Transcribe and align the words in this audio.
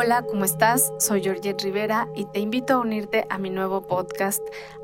Hola, 0.00 0.22
¿cómo 0.22 0.44
estás? 0.44 0.92
Soy 1.00 1.24
Georgette 1.24 1.60
Rivera 1.60 2.08
y 2.14 2.24
te 2.26 2.38
invito 2.38 2.74
a 2.74 2.78
unirte 2.78 3.26
a 3.30 3.38
mi 3.38 3.50
nuevo 3.50 3.82
podcast 3.82 4.40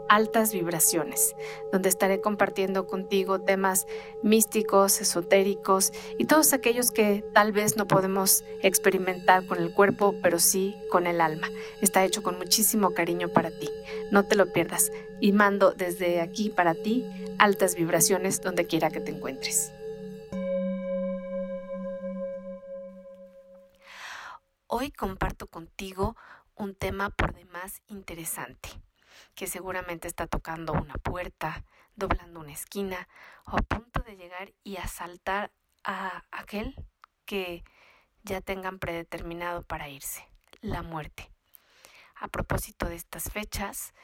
Altas 0.09 0.52
Vibraciones, 0.52 1.37
donde 1.71 1.88
estaré 1.88 2.21
compartiendo 2.21 2.88
contigo 2.88 3.40
temas 3.40 3.87
místicos, 4.24 5.00
esotéricos 5.00 5.93
y 6.18 6.25
todos 6.25 6.53
aquellos 6.53 6.90
que 6.90 7.25
tal 7.32 7.53
vez 7.53 7.77
no 7.77 7.86
podemos 7.86 8.43
experimentar 8.61 9.46
con 9.46 9.58
el 9.58 9.72
cuerpo, 9.72 10.16
pero 10.21 10.40
sí 10.40 10.75
con 10.90 11.07
el 11.07 11.21
alma. 11.21 11.49
Está 11.81 12.04
hecho 12.04 12.25
con 12.25 12.36
muchísimo 12.36 12.90
cariño 12.90 13.29
para 13.29 13.53
ti. 13.53 13.71
No 14.11 14.25
te 14.25 14.35
lo 14.35 14.53
pierdas 14.53 14.90
y 15.21 15.31
mando 15.31 15.71
desde 15.71 16.22
aquí 16.22 16.50
para 16.50 16.75
ti 16.75 17.07
altas 17.39 17.76
vibraciones 17.76 18.40
donde 18.40 18.67
quiera 18.67 18.90
que 18.90 18.99
te 18.99 19.12
encuentres. 19.12 19.71
Hoy 24.77 24.91
comparto 24.91 25.46
contigo 25.46 26.17
un 26.57 26.75
tema 26.75 27.11
por 27.11 27.33
demás 27.33 27.81
interesante, 27.87 28.71
que 29.37 29.47
seguramente 29.47 30.09
está 30.09 30.27
tocando 30.27 30.73
una 30.73 30.95
puerta, 30.95 31.64
doblando 31.95 32.41
una 32.41 32.55
esquina 32.55 33.06
o 33.47 33.56
a 33.56 33.62
punto 33.62 34.03
de 34.03 34.17
llegar 34.17 34.53
y 34.64 34.78
asaltar 34.78 35.53
a 35.84 36.25
aquel 36.33 36.75
que 37.25 37.62
ya 38.25 38.41
tengan 38.41 38.81
predeterminado 38.81 39.62
para 39.62 39.89
irse, 39.89 40.27
la 40.61 40.83
muerte. 40.83 41.31
A 42.17 42.27
propósito 42.27 42.86
de 42.89 42.97
estas 42.97 43.31
fechas, 43.31 43.95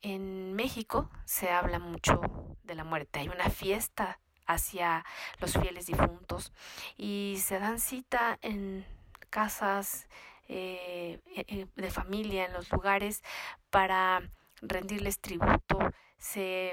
en 0.00 0.52
México 0.54 1.10
se 1.24 1.50
habla 1.50 1.80
mucho 1.80 2.20
de 2.62 2.76
la 2.76 2.84
muerte. 2.84 3.18
Hay 3.18 3.28
una 3.30 3.50
fiesta 3.50 4.20
hacia 4.46 5.04
los 5.40 5.54
fieles 5.54 5.86
difuntos 5.86 6.52
y 6.96 7.38
se 7.42 7.58
dan 7.58 7.80
cita 7.80 8.38
en 8.42 8.86
casas 9.30 10.06
eh, 10.48 11.20
eh, 11.36 11.66
de 11.76 11.90
familia, 11.90 12.44
en 12.44 12.52
los 12.52 12.70
lugares, 12.70 13.22
para 13.70 14.30
rendirles 14.60 15.20
tributo. 15.20 15.78
Se 16.18 16.72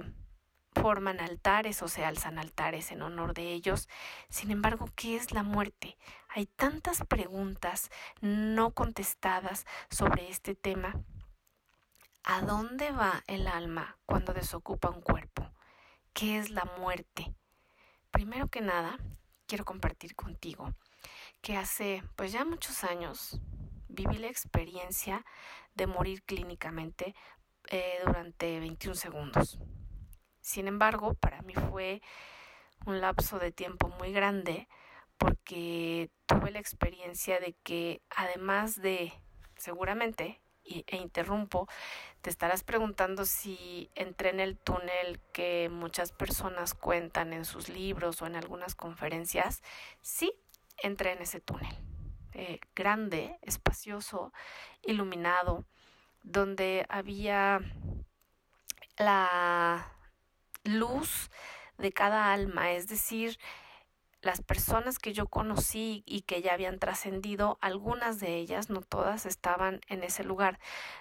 forman 0.74 1.20
altares 1.20 1.82
o 1.82 1.88
se 1.88 2.04
alzan 2.04 2.40
altares 2.40 2.92
en 2.92 3.02
honor 3.02 3.34
de 3.34 3.54
ellos. 3.54 3.88
Sin 4.30 4.52
embargo, 4.52 4.90
¿qué 4.96 5.16
es 5.16 5.32
la 5.32 5.44
muerte? 5.44 5.98
Hay 6.30 6.48
tantas 6.48 7.04
preguntas 7.06 7.90
no 8.22 8.72
contestadas 8.72 9.66
sobre 9.90 10.30
este 10.30 10.56
tema. 10.56 10.96
¿A 12.24 12.42
dónde 12.42 12.92
va 12.92 13.24
el 13.28 13.48
alma 13.48 13.98
cuando 14.06 14.34
desocupa 14.34 14.90
un 14.90 15.02
cuerpo? 15.02 15.50
¿Qué 16.14 16.40
es 16.40 16.50
la 16.50 16.66
muerte? 16.80 17.34
Primero 18.12 18.48
que 18.48 18.62
nada, 18.62 18.98
quiero 19.46 19.66
compartir 19.66 20.16
contigo 20.16 20.74
que 21.48 21.56
hace 21.56 22.04
pues 22.18 22.34
ya 22.34 22.44
muchos 22.44 22.84
años 22.84 23.40
viví 23.88 24.18
la 24.18 24.28
experiencia 24.28 25.26
de 25.76 25.88
morir 25.88 26.22
clínicamente 26.24 27.16
eh, 27.70 28.00
durante 28.06 28.60
21 28.60 28.96
segundos. 28.96 29.58
Sin 30.42 30.68
embargo, 30.68 31.14
para 31.14 31.42
mí 31.44 31.54
fue 31.54 32.02
un 32.86 33.00
lapso 33.00 33.40
de 33.40 33.54
tiempo 33.54 33.88
muy 33.98 34.12
grande 34.12 34.68
porque 35.18 36.12
tuve 36.26 36.52
la 36.52 36.60
experiencia 36.60 37.40
de 37.40 37.56
que 37.64 38.02
además 38.10 38.82
de 38.82 39.14
seguramente 39.56 40.42
e 40.68 40.98
interrumpo, 40.98 41.68
te 42.22 42.30
estarás 42.30 42.64
preguntando 42.64 43.26
si 43.26 43.90
entré 43.96 44.30
en 44.30 44.40
el 44.40 44.58
túnel 44.58 45.22
que 45.32 45.70
muchas 45.72 46.12
personas 46.12 46.74
cuentan 46.74 47.34
en 47.34 47.46
sus 47.46 47.70
libros 47.70 48.22
o 48.22 48.28
en 48.28 48.36
algunas 48.36 48.76
conferencias. 48.76 49.62
Sí, 50.02 50.34
entré 50.82 51.14
en 51.14 51.22
ese 51.22 51.40
túnel. 51.40 51.76
Eh, 52.34 52.60
grande, 52.76 53.40
espacioso, 53.42 54.32
iluminado, 54.84 55.66
donde 56.24 56.86
había 56.90 57.62
la 58.98 59.92
luz 60.64 61.30
de 61.78 61.92
cada 61.92 62.34
alma, 62.34 62.72
es 62.72 62.88
decir, 62.88 63.38
las 64.22 64.42
personas 64.42 65.00
que 65.00 65.14
yo 65.14 65.28
conocí 65.28 66.04
y 66.06 66.22
que 66.22 66.42
ya 66.42 66.54
habían 66.54 66.80
trascendido, 66.80 67.58
algunas 67.62 68.20
de 68.20 68.36
ellas, 68.36 68.70
no 68.70 68.82
todas, 68.82 69.26
estaban 69.26 69.80
en 69.88 70.04
ese 70.04 70.24
lugar. 70.24 70.60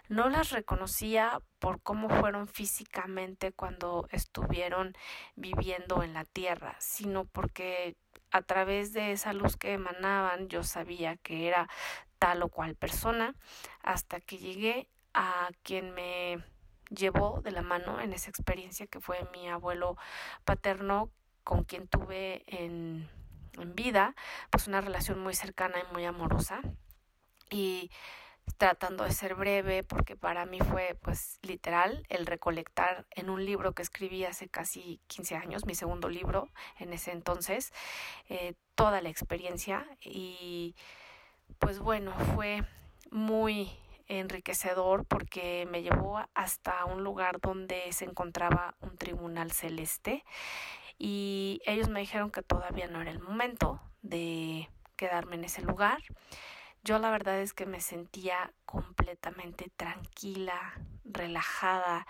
No 0.08 0.28
las 0.28 0.50
reconocía 0.50 1.40
por 1.58 1.82
cómo 1.82 2.08
fueron 2.08 2.46
físicamente 2.46 3.52
cuando 3.52 4.06
estuvieron 4.10 4.94
viviendo 5.34 6.02
en 6.02 6.14
la 6.14 6.24
tierra, 6.24 6.76
sino 6.78 7.24
porque 7.24 7.96
a 8.30 8.42
través 8.42 8.92
de 8.92 9.12
esa 9.12 9.32
luz 9.32 9.56
que 9.56 9.72
emanaban 9.72 10.48
yo 10.48 10.62
sabía 10.62 11.16
que 11.16 11.48
era 11.48 11.68
tal 12.18 12.42
o 12.42 12.48
cual 12.48 12.74
persona 12.74 13.34
hasta 13.82 14.20
que 14.20 14.38
llegué 14.38 14.88
a 15.14 15.48
quien 15.62 15.94
me 15.94 16.44
llevó 16.90 17.40
de 17.42 17.50
la 17.50 17.62
mano 17.62 18.00
en 18.00 18.12
esa 18.12 18.30
experiencia 18.30 18.86
que 18.86 19.00
fue 19.00 19.28
mi 19.32 19.48
abuelo 19.48 19.96
paterno 20.44 21.10
con 21.44 21.64
quien 21.64 21.88
tuve 21.88 22.44
en, 22.46 23.08
en 23.58 23.74
vida 23.74 24.14
pues 24.50 24.66
una 24.66 24.80
relación 24.80 25.18
muy 25.20 25.34
cercana 25.34 25.76
y 25.78 25.92
muy 25.92 26.04
amorosa. 26.04 26.60
Y 27.50 27.90
tratando 28.58 29.04
de 29.04 29.12
ser 29.12 29.34
breve 29.34 29.82
porque 29.82 30.16
para 30.16 30.46
mí 30.46 30.58
fue 30.60 30.96
pues 31.02 31.38
literal 31.42 32.06
el 32.08 32.26
recolectar 32.26 33.06
en 33.10 33.28
un 33.30 33.44
libro 33.44 33.72
que 33.72 33.82
escribí 33.82 34.24
hace 34.24 34.48
casi 34.48 35.00
15 35.08 35.36
años, 35.36 35.66
mi 35.66 35.74
segundo 35.74 36.08
libro 36.08 36.48
en 36.78 36.92
ese 36.92 37.12
entonces, 37.12 37.72
eh, 38.28 38.54
toda 38.74 39.00
la 39.02 39.08
experiencia. 39.08 39.86
Y 40.00 40.74
pues 41.58 41.78
bueno, 41.78 42.12
fue 42.34 42.62
muy 43.10 43.70
enriquecedor 44.08 45.04
porque 45.04 45.66
me 45.70 45.82
llevó 45.82 46.20
hasta 46.34 46.84
un 46.84 47.02
lugar 47.02 47.40
donde 47.40 47.92
se 47.92 48.04
encontraba 48.04 48.74
un 48.80 48.96
tribunal 48.96 49.52
celeste 49.52 50.24
y 50.98 51.60
ellos 51.66 51.88
me 51.88 52.00
dijeron 52.00 52.30
que 52.30 52.42
todavía 52.42 52.86
no 52.86 53.02
era 53.02 53.10
el 53.10 53.18
momento 53.18 53.80
de 54.02 54.70
quedarme 54.96 55.36
en 55.36 55.44
ese 55.44 55.62
lugar 55.62 55.98
yo 56.86 57.00
la 57.00 57.10
verdad 57.10 57.40
es 57.40 57.52
que 57.52 57.66
me 57.66 57.80
sentía 57.80 58.52
completamente 58.64 59.72
tranquila, 59.76 60.72
relajada. 61.04 62.06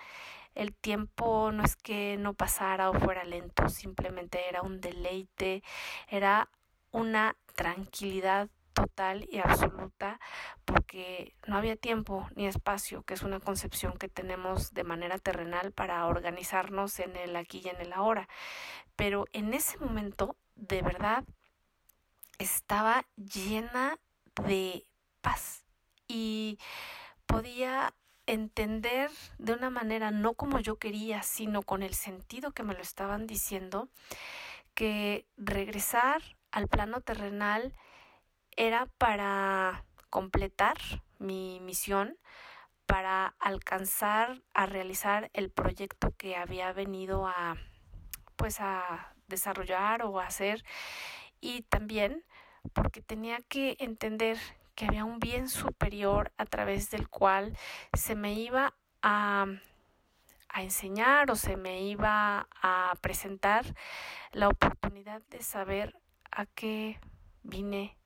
El 0.55 0.75
tiempo 0.75 1.51
no 1.51 1.65
es 1.65 1.77
que 1.77 2.19
no 2.19 2.35
pasara 2.35 2.91
o 2.91 2.93
fuera 2.93 3.25
lento, 3.25 3.71
simplemente 3.71 4.49
era 4.49 4.61
un 4.61 4.83
deleite, 4.83 5.63
era 6.09 6.51
una 6.91 7.37
tranquilidad 7.55 8.51
total 8.75 9.27
y 9.31 9.39
absoluta 9.39 10.21
porque 10.67 11.35
no 11.47 11.57
había 11.57 11.77
tiempo 11.77 12.29
ni 12.35 12.47
espacio, 12.47 13.03
que 13.03 13.15
es 13.15 13.23
una 13.23 13.41
concepción 13.41 13.97
que 13.97 14.11
tenemos 14.11 14.75
de 14.75 14.85
manera 14.85 15.19
terrenal 15.19 15.73
para 15.73 16.05
organizarnos 16.07 16.99
en 16.99 17.17
el 17.17 17.35
aquí 17.35 17.63
y 17.65 17.71
en 17.71 17.81
el 17.81 17.95
ahora. 17.95 18.29
Pero 18.95 19.25
en 19.33 19.55
ese 19.55 19.79
momento, 19.79 20.37
de 20.55 20.83
verdad, 20.83 21.25
estaba 22.39 23.07
llena 23.17 23.99
de 24.43 24.87
paz. 25.21 25.65
Y 26.09 26.59
podía 27.27 27.95
entender 28.27 29.11
de 29.39 29.53
una 29.53 29.71
manera 29.71 30.11
no 30.11 30.35
como 30.35 30.61
yo 30.61 30.77
quería, 30.77 31.23
sino 31.23 31.63
con 31.63 31.83
el 31.83 31.95
sentido 31.95 32.53
que 32.53 32.63
me 32.63 32.75
lo 32.75 32.81
estaban 32.81 33.27
diciendo, 33.27 33.89
que 34.75 35.27
regresar 35.37 36.23
al 36.51 36.69
plano 36.69 37.01
terrenal 37.01 37.73
era 38.57 38.87
para 38.99 39.85
completar 40.11 40.77
mi 41.19 41.61
misión, 41.61 42.19
para 42.87 43.35
alcanzar 43.39 44.43
a 44.55 44.67
realizar 44.67 45.31
el 45.35 45.51
proyecto 45.51 46.15
que 46.17 46.37
había 46.37 46.73
venido 46.73 47.27
a 47.27 47.57
pues 48.37 48.61
a 48.61 49.15
desarrollar 49.27 50.03
o 50.03 50.21
a 50.21 50.27
hacer. 50.27 50.65
Y 51.41 51.63
también 51.63 52.25
porque 52.73 53.03
tenía 53.03 53.39
que 53.49 53.77
entender 53.79 54.39
que 54.75 54.87
había 54.87 55.05
un 55.05 55.19
bien 55.19 55.49
superior 55.49 56.33
a 56.37 56.45
través 56.45 56.91
del 56.91 57.09
cual 57.09 57.57
se 57.95 58.15
me 58.15 58.35
iba 58.35 58.75
a, 59.03 59.47
a 60.49 60.63
enseñar 60.63 61.31
o 61.31 61.37
se 61.37 61.57
me 61.57 61.83
iba 61.83 62.49
a 62.63 62.93
presentar 63.01 63.65
la 64.33 64.49
oportunidad 64.49 65.23
de 65.31 65.43
saber 65.43 65.99
a 66.31 66.47
qué 66.47 67.01
vine 67.43 67.97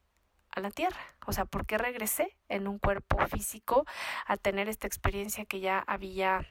a 0.52 0.60
la 0.60 0.70
tierra, 0.70 1.00
o 1.26 1.32
sea, 1.32 1.44
por 1.44 1.64
qué 1.64 1.78
regresé 1.78 2.36
en 2.48 2.66
un 2.66 2.78
cuerpo 2.78 3.18
físico 3.28 3.86
a 4.26 4.36
tener 4.36 4.68
esta 4.68 4.86
experiencia 4.86 5.44
que 5.44 5.60
ya 5.60 5.78
había 5.78 6.46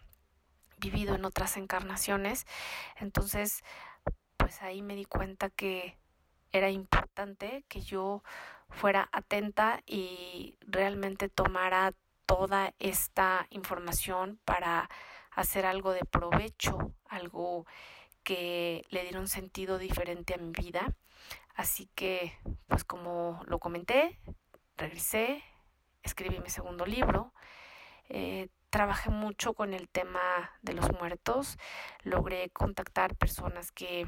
vivido 0.80 1.16
en 1.16 1.26
otras 1.26 1.58
encarnaciones. 1.58 2.46
Entonces, 2.98 3.64
pues 4.38 4.62
ahí 4.62 4.82
me 4.82 4.96
di 4.96 5.06
cuenta 5.06 5.50
que 5.50 5.99
era 6.52 6.70
importante 6.70 7.64
que 7.68 7.82
yo 7.82 8.24
fuera 8.70 9.10
atenta 9.12 9.82
y 9.86 10.58
realmente 10.62 11.30
tomara 11.30 11.94
toda 12.26 12.74
esta 12.80 13.48
información 13.50 14.40
para 14.46 14.90
hacer 15.32 15.66
algo 15.66 15.92
de 15.92 16.06
provecho, 16.06 16.94
algo 17.06 17.66
que 18.24 18.86
le 18.90 19.02
diera 19.04 19.20
un 19.20 19.28
sentido 19.28 19.78
diferente 19.78 20.36
a 20.36 20.38
mi 20.38 20.52
vida. 20.52 20.94
Así 21.56 21.90
que, 21.96 22.38
pues 22.68 22.84
como 22.84 23.42
lo 23.48 23.60
comenté, 23.60 24.20
regresé 24.78 25.44
escribí 26.04 26.40
mi 26.40 26.50
segundo 26.50 26.86
libro. 26.86 27.34
Eh, 28.10 28.50
trabajé 28.70 29.10
mucho 29.10 29.54
con 29.54 29.74
el 29.74 29.90
tema 29.90 30.52
de 30.62 30.74
los 30.74 30.92
muertos. 30.94 31.58
Logré 32.04 32.50
contactar 32.50 33.16
personas 33.16 33.72
que 33.72 34.06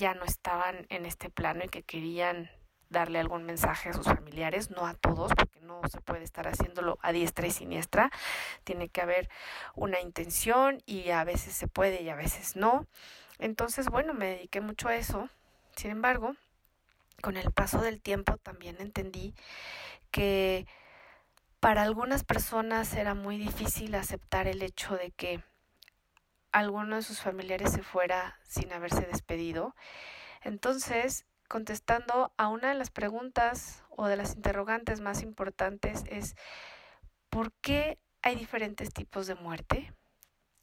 ya 0.00 0.14
no 0.14 0.24
estaban 0.24 0.86
en 0.88 1.04
este 1.04 1.28
plano 1.28 1.62
y 1.62 1.68
que 1.68 1.82
querían 1.82 2.50
darle 2.88 3.18
algún 3.18 3.44
mensaje 3.44 3.90
a 3.90 3.92
sus 3.92 4.06
familiares, 4.06 4.70
no 4.70 4.86
a 4.86 4.94
todos, 4.94 5.32
porque 5.34 5.60
no 5.60 5.82
se 5.88 6.00
puede 6.00 6.24
estar 6.24 6.48
haciéndolo 6.48 6.98
a 7.02 7.12
diestra 7.12 7.46
y 7.46 7.50
siniestra. 7.50 8.10
Tiene 8.64 8.88
que 8.88 9.02
haber 9.02 9.28
una 9.74 10.00
intención 10.00 10.82
y 10.86 11.10
a 11.10 11.22
veces 11.24 11.52
se 11.52 11.68
puede 11.68 12.02
y 12.02 12.08
a 12.08 12.16
veces 12.16 12.56
no. 12.56 12.86
Entonces, 13.38 13.88
bueno, 13.90 14.14
me 14.14 14.26
dediqué 14.26 14.62
mucho 14.62 14.88
a 14.88 14.96
eso. 14.96 15.28
Sin 15.76 15.90
embargo, 15.90 16.34
con 17.22 17.36
el 17.36 17.52
paso 17.52 17.82
del 17.82 18.00
tiempo 18.00 18.38
también 18.38 18.76
entendí 18.80 19.34
que 20.10 20.66
para 21.60 21.82
algunas 21.82 22.24
personas 22.24 22.94
era 22.94 23.14
muy 23.14 23.36
difícil 23.36 23.94
aceptar 23.94 24.46
el 24.48 24.62
hecho 24.62 24.96
de 24.96 25.10
que 25.10 25.42
alguno 26.52 26.96
de 26.96 27.02
sus 27.02 27.20
familiares 27.20 27.72
se 27.72 27.82
fuera 27.82 28.38
sin 28.44 28.72
haberse 28.72 29.02
despedido. 29.02 29.74
Entonces, 30.42 31.26
contestando 31.48 32.32
a 32.36 32.48
una 32.48 32.68
de 32.68 32.74
las 32.74 32.90
preguntas 32.90 33.82
o 33.90 34.06
de 34.06 34.16
las 34.16 34.34
interrogantes 34.34 35.00
más 35.00 35.22
importantes 35.22 36.04
es 36.06 36.36
¿por 37.28 37.52
qué 37.60 37.98
hay 38.22 38.36
diferentes 38.36 38.92
tipos 38.92 39.26
de 39.26 39.34
muerte? 39.34 39.92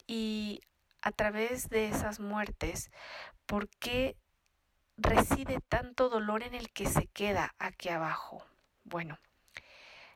Y 0.08 0.62
a 1.02 1.12
través 1.12 1.70
de 1.70 1.90
esas 1.90 2.20
muertes, 2.20 2.92
¿por 3.46 3.70
qué 3.70 4.16
reside 4.98 5.60
tanto 5.68 6.10
dolor 6.10 6.44
en 6.44 6.54
el 6.54 6.72
que 6.72 6.88
se 6.88 7.08
queda 7.08 7.56
aquí 7.60 7.90
abajo? 7.90 8.46
Bueno, 8.84 9.20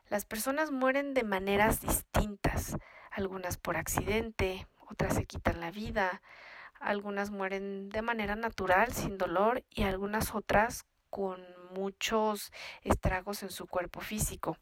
las 0.08 0.24
personas 0.24 0.70
mueren 0.70 1.14
de 1.14 1.24
maneras 1.24 1.80
distintas, 1.80 2.76
algunas 3.10 3.56
por 3.56 3.76
accidente, 3.76 4.66
otras 4.92 5.14
se 5.14 5.26
quitan 5.26 5.60
la 5.60 5.70
vida, 5.70 6.22
algunas 6.80 7.30
mueren 7.30 7.88
de 7.90 8.02
manera 8.02 8.36
natural, 8.36 8.92
sin 8.92 9.18
dolor, 9.18 9.64
y 9.70 9.82
algunas 9.82 10.34
otras 10.34 10.84
con 11.10 11.44
muchos 11.74 12.52
estragos 12.82 13.42
en 13.42 13.50
su 13.50 13.66
cuerpo 13.66 14.00
físico. 14.00 14.56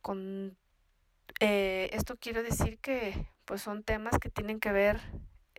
Con 0.00 0.56
eh, 1.40 1.90
esto 1.92 2.16
quiero 2.18 2.42
decir 2.42 2.78
que 2.78 3.26
pues 3.44 3.62
son 3.62 3.82
temas 3.82 4.18
que 4.18 4.30
tienen 4.30 4.60
que 4.60 4.72
ver 4.72 5.00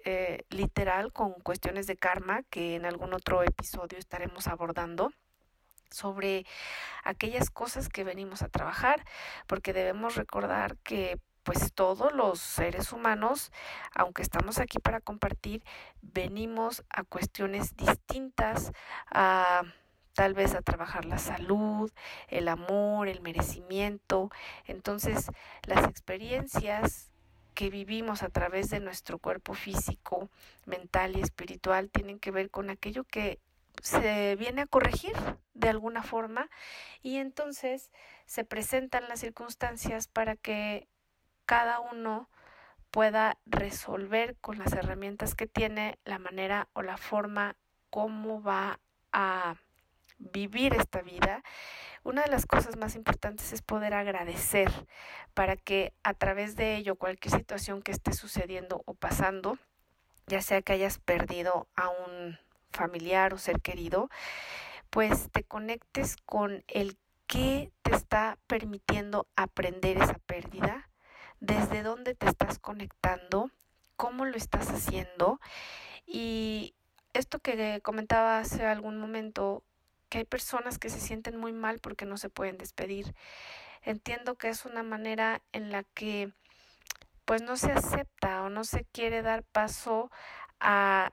eh, 0.06 0.44
literal 0.50 1.12
con 1.14 1.34
cuestiones 1.34 1.88
de 1.88 1.98
karma 1.98 2.44
que 2.50 2.76
en 2.76 2.86
algún 2.86 3.14
otro 3.14 3.44
episodio 3.44 3.98
estaremos 3.98 4.48
abordando 4.48 5.12
sobre 5.90 6.46
aquellas 7.04 7.50
cosas 7.50 7.88
que 7.88 8.04
venimos 8.04 8.42
a 8.42 8.50
trabajar, 8.50 9.06
porque 9.48 9.74
debemos 9.74 10.16
recordar 10.16 10.78
que 10.78 11.20
pues 11.44 11.74
todos 11.74 12.14
los 12.14 12.40
seres 12.40 12.92
humanos, 12.92 13.52
aunque 13.94 14.22
estamos 14.22 14.60
aquí 14.60 14.80
para 14.80 15.02
compartir, 15.02 15.64
venimos 16.02 16.84
a 16.90 17.04
cuestiones 17.04 17.76
distintas, 17.76 18.72
a 19.12 19.64
tal 20.14 20.34
vez 20.34 20.54
a 20.54 20.62
trabajar 20.62 21.06
la 21.06 21.18
salud, 21.18 21.92
el 22.28 22.48
amor, 22.48 23.08
el 23.08 23.22
merecimiento. 23.22 24.30
Entonces, 24.66 25.28
las 25.64 25.86
experiencias 25.86 27.12
que 27.54 27.70
vivimos 27.70 28.24
a 28.24 28.30
través 28.30 28.70
de 28.70 28.80
nuestro 28.80 29.20
cuerpo 29.20 29.54
físico, 29.54 30.30
mental 30.66 31.18
y 31.18 31.22
espiritual 31.22 31.90
tienen 31.90 32.20
que 32.20 32.32
ver 32.32 32.50
con 32.50 32.70
aquello 32.70 33.04
que 33.04 33.40
se 33.82 34.36
viene 34.36 34.62
a 34.62 34.68
corregir 34.68 35.14
de 35.54 35.70
alguna 35.70 36.04
forma 36.04 36.50
y 37.02 37.18
entonces 37.18 37.92
se 38.26 38.44
presentan 38.44 39.10
las 39.10 39.20
circunstancias 39.20 40.08
para 40.08 40.36
que 40.36 40.88
cada 41.46 41.80
uno 41.80 42.30
pueda 42.92 43.38
resolver 43.46 44.36
con 44.42 44.60
las 44.60 44.74
herramientas 44.74 45.36
que 45.36 45.48
tiene 45.48 45.98
la 46.06 46.20
manera 46.20 46.68
o 46.74 46.82
la 46.84 46.98
forma 46.98 47.56
cómo 47.90 48.42
va 48.42 48.80
a 49.12 49.56
vivir 50.18 50.74
esta 50.74 51.02
vida, 51.02 51.44
una 52.04 52.24
de 52.24 52.30
las 52.30 52.46
cosas 52.46 52.76
más 52.78 52.96
importantes 52.96 53.54
es 53.54 53.62
poder 53.62 53.94
agradecer 53.94 54.70
para 55.34 55.56
que 55.56 55.94
a 56.04 56.14
través 56.14 56.56
de 56.56 56.76
ello 56.76 56.96
cualquier 56.96 57.34
situación 57.34 57.82
que 57.82 57.92
esté 57.92 58.14
sucediendo 58.14 58.84
o 58.86 58.94
pasando, 58.94 59.58
ya 60.28 60.42
sea 60.42 60.62
que 60.62 60.74
hayas 60.74 61.00
perdido 61.00 61.68
a 61.76 61.90
un 61.90 62.38
familiar 62.72 63.34
o 63.34 63.38
ser 63.38 63.62
querido, 63.62 64.10
pues 64.90 65.30
te 65.32 65.44
conectes 65.44 66.18
con 66.26 66.64
el 66.68 66.98
que 67.28 67.72
te 67.82 67.96
está 67.96 68.38
permitiendo 68.48 69.28
aprender 69.36 69.98
esa 69.98 70.20
pérdida, 70.26 70.90
desde 71.44 71.84
dónde 71.84 72.16
te 72.16 72.26
estás 72.26 72.58
conectando, 72.58 73.52
cómo 73.98 74.24
lo 74.24 74.38
estás 74.38 74.70
haciendo 74.70 75.42
y 76.06 76.74
esto 77.12 77.40
que 77.40 77.82
comentaba 77.82 78.40
hace 78.40 78.66
algún 78.66 78.98
momento, 78.98 79.62
que 80.08 80.20
hay 80.20 80.24
personas 80.24 80.80
que 80.80 80.90
se 80.90 81.02
sienten 81.02 81.38
muy 81.38 81.52
mal 81.52 81.80
porque 81.80 82.06
no 82.06 82.16
se 82.16 82.30
pueden 82.30 82.58
despedir. 82.58 83.14
Entiendo 83.82 84.36
que 84.36 84.48
es 84.48 84.64
una 84.64 84.84
manera 84.84 85.42
en 85.52 85.70
la 85.70 85.84
que 85.84 86.32
pues 87.26 87.42
no 87.42 87.58
se 87.58 87.74
acepta 87.74 88.44
o 88.44 88.50
no 88.50 88.64
se 88.64 88.86
quiere 88.86 89.22
dar 89.22 89.44
paso 89.44 90.12
a 90.62 91.12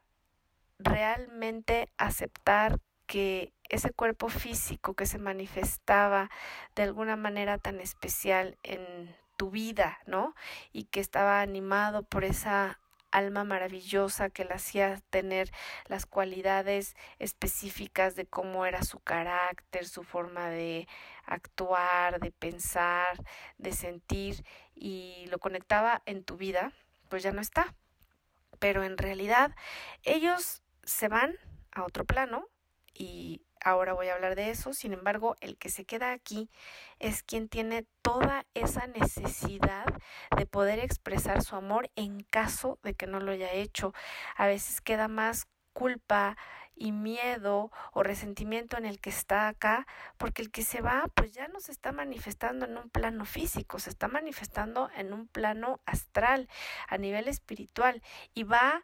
realmente 0.79 1.89
aceptar 1.99 2.79
que 3.07 3.53
ese 3.69 3.91
cuerpo 3.91 4.29
físico 4.29 4.95
que 4.95 5.07
se 5.07 5.19
manifestaba 5.19 6.31
de 6.77 6.85
alguna 6.85 7.17
manera 7.17 7.59
tan 7.59 7.81
especial 7.81 8.57
en 8.63 9.13
tu 9.41 9.51
vida, 9.51 9.99
¿no? 10.05 10.35
Y 10.71 10.85
que 10.85 11.01
estaba 11.01 11.41
animado 11.41 12.03
por 12.03 12.25
esa 12.25 12.79
alma 13.11 13.43
maravillosa 13.43 14.29
que 14.29 14.45
le 14.45 14.53
hacía 14.53 15.01
tener 15.09 15.51
las 15.87 16.05
cualidades 16.05 16.95
específicas 17.19 18.17
de 18.17 18.27
cómo 18.27 18.67
era 18.67 18.83
su 18.83 19.01
carácter, 19.01 19.89
su 19.89 20.03
forma 20.05 20.51
de 20.51 20.87
actuar, 21.25 22.21
de 22.21 22.33
pensar, 22.33 23.25
de 23.57 23.73
sentir 23.73 24.45
y 24.75 25.25
lo 25.31 25.39
conectaba 25.39 26.03
en 26.05 26.23
tu 26.23 26.37
vida, 26.37 26.75
pues 27.09 27.23
ya 27.23 27.33
no 27.33 27.41
está. 27.41 27.75
Pero 28.59 28.85
en 28.85 28.99
realidad 28.99 29.57
ellos 30.03 30.61
se 30.85 31.09
van 31.09 31.35
a 31.73 31.85
otro 31.85 32.05
plano 32.05 32.47
y 32.93 33.41
ahora 33.63 33.93
voy 33.93 34.09
a 34.09 34.15
hablar 34.15 34.35
de 34.35 34.51
eso. 34.51 34.73
Sin 34.73 34.93
embargo, 34.93 35.37
el 35.41 35.57
que 35.57 35.71
se 35.71 35.85
queda 35.85 36.13
aquí 36.13 36.51
es 36.99 37.23
quien 37.23 37.49
tiene 37.49 37.87
toda 38.03 38.47
esa 38.55 38.87
necesidad 38.87 39.87
de 40.37 40.47
poder 40.47 40.79
expresar 40.79 41.43
su 41.43 41.57
amor 41.57 41.91
en 41.97 42.23
caso 42.23 42.79
de 42.83 42.95
que 42.95 43.07
no 43.07 43.21
lo 43.21 43.33
haya 43.33 43.53
hecho. 43.53 43.95
A 44.37 44.47
veces 44.47 44.81
queda 44.81 45.09
más 45.09 45.47
culpa 45.73 46.37
y 46.81 46.93
miedo 46.93 47.71
o 47.93 48.03
resentimiento 48.03 48.79
en 48.79 48.87
el 48.87 49.01
que 49.01 49.11
está 49.11 49.49
acá, 49.49 49.87
porque 50.17 50.41
el 50.41 50.51
que 50.51 50.63
se 50.63 50.81
va 50.81 51.05
pues 51.15 51.33
ya 51.33 51.47
no 51.49 51.61
se 51.61 51.73
está 51.73 51.93
manifestando 51.93 52.65
en 52.65 52.79
un 52.79 52.89
plano 52.89 53.27
físico, 53.27 53.79
se 53.79 53.91
está 53.91 54.09
manifestando 54.09 54.91
en 54.97 55.13
un 55.13 55.29
plano 55.29 55.81
astral, 55.85 56.49
a 56.89 56.97
nivel 56.97 57.29
espiritual 57.29 58.03
y 58.35 58.45
va 58.45 58.83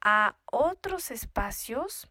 a 0.00 0.36
otros 0.46 1.10
espacios, 1.12 2.10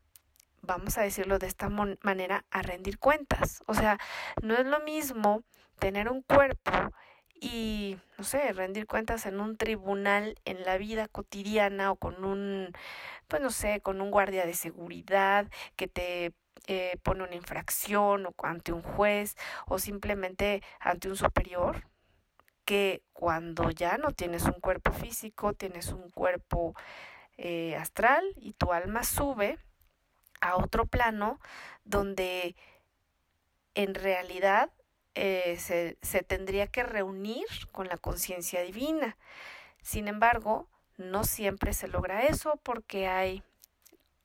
vamos 0.67 0.97
a 0.97 1.01
decirlo 1.01 1.39
de 1.39 1.47
esta 1.47 1.69
manera, 1.69 2.45
a 2.51 2.62
rendir 2.62 3.00
cuentas. 3.00 3.63
O 3.65 3.74
sea, 3.74 3.97
no 4.43 4.55
es 4.55 4.65
lo 4.65 4.79
mismo 4.81 5.43
tener 5.79 6.09
un 6.09 6.21
cuerpo 6.21 6.71
y, 7.33 7.97
no 8.17 8.24
sé, 8.24 8.51
rendir 8.53 8.88
cuentas 8.88 9.25
en 9.25 9.39
un 9.39 9.57
tribunal 9.57 10.36
en 10.45 10.63
la 10.63 10.77
vida 10.77 11.07
cotidiana 11.07 11.91
o 11.91 11.95
con 11.95 12.24
un, 12.25 12.71
pues 13.27 13.41
no 13.41 13.50
sé, 13.50 13.81
con 13.81 14.01
un 14.01 14.12
guardia 14.12 14.45
de 14.45 14.53
seguridad 14.53 15.47
que 15.75 15.88
te 15.88 16.33
eh, 16.67 16.97
pone 17.03 17.24
una 17.24 17.36
infracción 17.36 18.25
o 18.25 18.33
ante 18.43 18.74
un 18.74 18.81
juez 18.81 19.36
o 19.67 19.79
simplemente 19.79 20.63
ante 20.79 21.09
un 21.09 21.15
superior 21.15 21.88
que 22.65 23.01
cuando 23.13 23.71
ya 23.71 23.97
no 23.97 24.12
tienes 24.12 24.43
un 24.43 24.59
cuerpo 24.59 24.91
físico, 24.91 25.53
tienes 25.53 25.93
un 25.93 26.09
cuerpo 26.09 26.75
eh, 27.38 27.75
astral 27.77 28.25
y 28.36 28.53
tu 28.53 28.74
alma 28.74 29.03
sube 29.03 29.57
a 30.48 30.58
otro 30.58 30.86
plano 30.86 31.39
donde 31.84 32.56
en 33.75 33.94
realidad 33.96 34.72
eh, 35.16 35.58
se, 35.60 35.98
se 36.01 36.24
tendría 36.24 36.68
que 36.68 36.84
reunir 36.84 37.46
con 37.72 37.88
la 37.88 37.98
conciencia 37.98 38.62
divina. 38.62 39.18
Sin 39.82 40.08
embargo, 40.08 40.68
no 40.98 41.24
siempre 41.24 41.74
se 41.74 41.88
logra 41.88 42.24
eso 42.24 42.60
porque 42.63 43.08
hay 43.08 43.44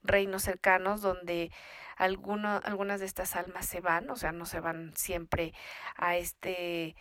reinos 0.03 0.43
cercanos 0.43 1.01
donde 1.01 1.51
algunas 1.95 2.99
de 2.99 3.05
estas 3.05 3.35
almas 3.35 3.65
se 3.65 3.79
van, 3.79 4.09
o 4.09 4.15
sea, 4.15 4.31
no 4.31 4.45
se 4.45 4.59
van 4.59 4.95
siempre 4.95 5.53
a 5.95 6.17
este 6.17 6.95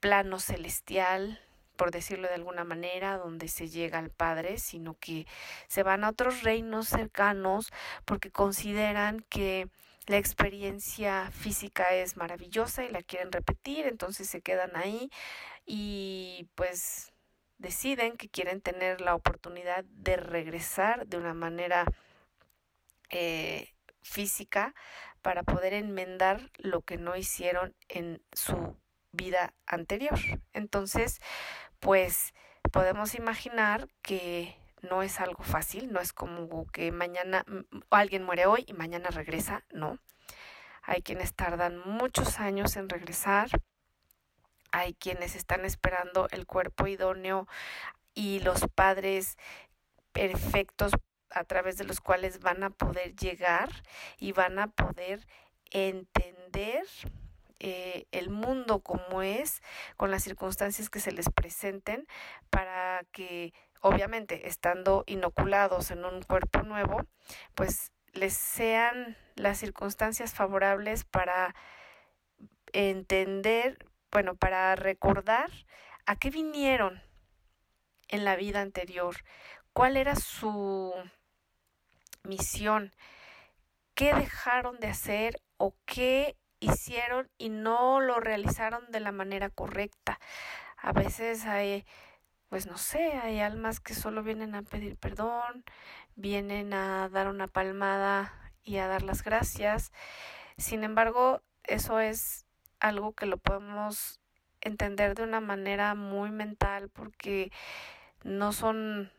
plano 0.00 0.38
celestial 0.38 1.40
por 1.76 1.90
decirlo 1.90 2.28
de 2.28 2.34
alguna 2.34 2.64
manera, 2.64 3.18
donde 3.18 3.48
se 3.48 3.68
llega 3.68 3.98
al 3.98 4.10
Padre, 4.10 4.58
sino 4.58 4.94
que 4.94 5.26
se 5.68 5.82
van 5.82 6.04
a 6.04 6.10
otros 6.10 6.42
reinos 6.42 6.88
cercanos 6.88 7.72
porque 8.04 8.30
consideran 8.30 9.20
que 9.28 9.68
la 10.06 10.18
experiencia 10.18 11.30
física 11.32 11.94
es 11.94 12.16
maravillosa 12.16 12.84
y 12.84 12.90
la 12.90 13.02
quieren 13.02 13.32
repetir, 13.32 13.86
entonces 13.86 14.28
se 14.28 14.40
quedan 14.40 14.76
ahí 14.76 15.10
y 15.64 16.48
pues 16.54 17.12
deciden 17.58 18.16
que 18.16 18.28
quieren 18.28 18.60
tener 18.60 19.00
la 19.00 19.14
oportunidad 19.14 19.84
de 19.84 20.16
regresar 20.16 21.06
de 21.06 21.16
una 21.16 21.34
manera 21.34 21.86
eh, 23.10 23.72
física 24.02 24.74
para 25.22 25.42
poder 25.42 25.74
enmendar 25.74 26.52
lo 26.58 26.82
que 26.82 26.98
no 26.98 27.16
hicieron 27.16 27.74
en 27.88 28.22
su 28.32 28.76
vida 29.10 29.54
anterior. 29.66 30.18
Entonces, 30.52 31.20
pues 31.86 32.34
podemos 32.72 33.14
imaginar 33.14 33.86
que 34.02 34.56
no 34.82 35.04
es 35.04 35.20
algo 35.20 35.44
fácil, 35.44 35.92
no 35.92 36.00
es 36.00 36.12
como 36.12 36.66
que 36.72 36.90
mañana 36.90 37.44
alguien 37.90 38.24
muere 38.24 38.46
hoy 38.46 38.64
y 38.66 38.72
mañana 38.72 39.10
regresa, 39.10 39.62
no. 39.70 40.00
Hay 40.82 41.02
quienes 41.02 41.32
tardan 41.32 41.78
muchos 41.78 42.40
años 42.40 42.74
en 42.74 42.88
regresar, 42.88 43.50
hay 44.72 44.94
quienes 44.94 45.36
están 45.36 45.64
esperando 45.64 46.26
el 46.32 46.44
cuerpo 46.44 46.88
idóneo 46.88 47.46
y 48.14 48.40
los 48.40 48.66
padres 48.74 49.38
perfectos 50.10 50.90
a 51.30 51.44
través 51.44 51.78
de 51.78 51.84
los 51.84 52.00
cuales 52.00 52.40
van 52.40 52.64
a 52.64 52.70
poder 52.70 53.14
llegar 53.14 53.70
y 54.18 54.32
van 54.32 54.58
a 54.58 54.66
poder 54.66 55.24
entender 55.70 56.84
eh, 57.58 58.06
el 58.12 58.30
mundo 58.30 58.80
como 58.80 59.22
es, 59.22 59.62
con 59.96 60.10
las 60.10 60.22
circunstancias 60.22 60.90
que 60.90 61.00
se 61.00 61.12
les 61.12 61.30
presenten, 61.30 62.06
para 62.50 63.02
que 63.12 63.52
obviamente 63.80 64.48
estando 64.48 65.04
inoculados 65.06 65.90
en 65.90 66.04
un 66.04 66.22
cuerpo 66.22 66.62
nuevo, 66.62 67.06
pues 67.54 67.92
les 68.12 68.34
sean 68.34 69.16
las 69.36 69.58
circunstancias 69.58 70.34
favorables 70.34 71.04
para 71.04 71.54
entender, 72.72 73.78
bueno, 74.10 74.36
para 74.36 74.74
recordar 74.76 75.50
a 76.06 76.16
qué 76.16 76.30
vinieron 76.30 77.02
en 78.08 78.24
la 78.24 78.36
vida 78.36 78.60
anterior, 78.60 79.16
cuál 79.72 79.96
era 79.96 80.16
su 80.16 80.92
misión, 82.22 82.94
qué 83.94 84.14
dejaron 84.14 84.78
de 84.78 84.88
hacer 84.88 85.40
o 85.58 85.74
qué 85.84 86.36
hicieron 86.60 87.30
y 87.38 87.48
no 87.48 88.00
lo 88.00 88.20
realizaron 88.20 88.90
de 88.90 89.00
la 89.00 89.12
manera 89.12 89.50
correcta. 89.50 90.18
A 90.76 90.92
veces 90.92 91.46
hay, 91.46 91.84
pues 92.48 92.66
no 92.66 92.78
sé, 92.78 93.12
hay 93.14 93.40
almas 93.40 93.80
que 93.80 93.94
solo 93.94 94.22
vienen 94.22 94.54
a 94.54 94.62
pedir 94.62 94.96
perdón, 94.96 95.64
vienen 96.14 96.72
a 96.74 97.08
dar 97.08 97.28
una 97.28 97.46
palmada 97.48 98.32
y 98.62 98.78
a 98.78 98.88
dar 98.88 99.02
las 99.02 99.22
gracias. 99.22 99.92
Sin 100.58 100.84
embargo, 100.84 101.42
eso 101.64 102.00
es 102.00 102.46
algo 102.80 103.12
que 103.12 103.26
lo 103.26 103.38
podemos 103.38 104.20
entender 104.60 105.14
de 105.14 105.22
una 105.22 105.40
manera 105.40 105.94
muy 105.94 106.30
mental 106.30 106.88
porque 106.88 107.52
no 108.24 108.52
son 108.52 109.12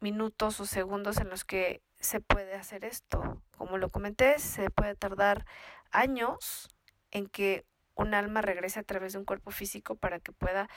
minutos 0.00 0.60
o 0.60 0.66
segundos 0.66 1.18
en 1.18 1.30
los 1.30 1.44
que 1.44 1.82
se 2.00 2.20
puede 2.20 2.54
hacer 2.54 2.84
esto. 2.84 3.42
Como 3.56 3.78
lo 3.78 3.90
comenté, 3.90 4.38
se 4.38 4.70
puede 4.70 4.94
tardar 4.94 5.46
años 5.90 6.68
en 7.10 7.26
que 7.26 7.64
un 7.94 8.14
alma 8.14 8.42
regrese 8.42 8.80
a 8.80 8.84
través 8.84 9.14
de 9.14 9.18
un 9.18 9.24
cuerpo 9.24 9.50
físico 9.50 9.96
para 9.96 10.20
que 10.20 10.32
pueda 10.32 10.68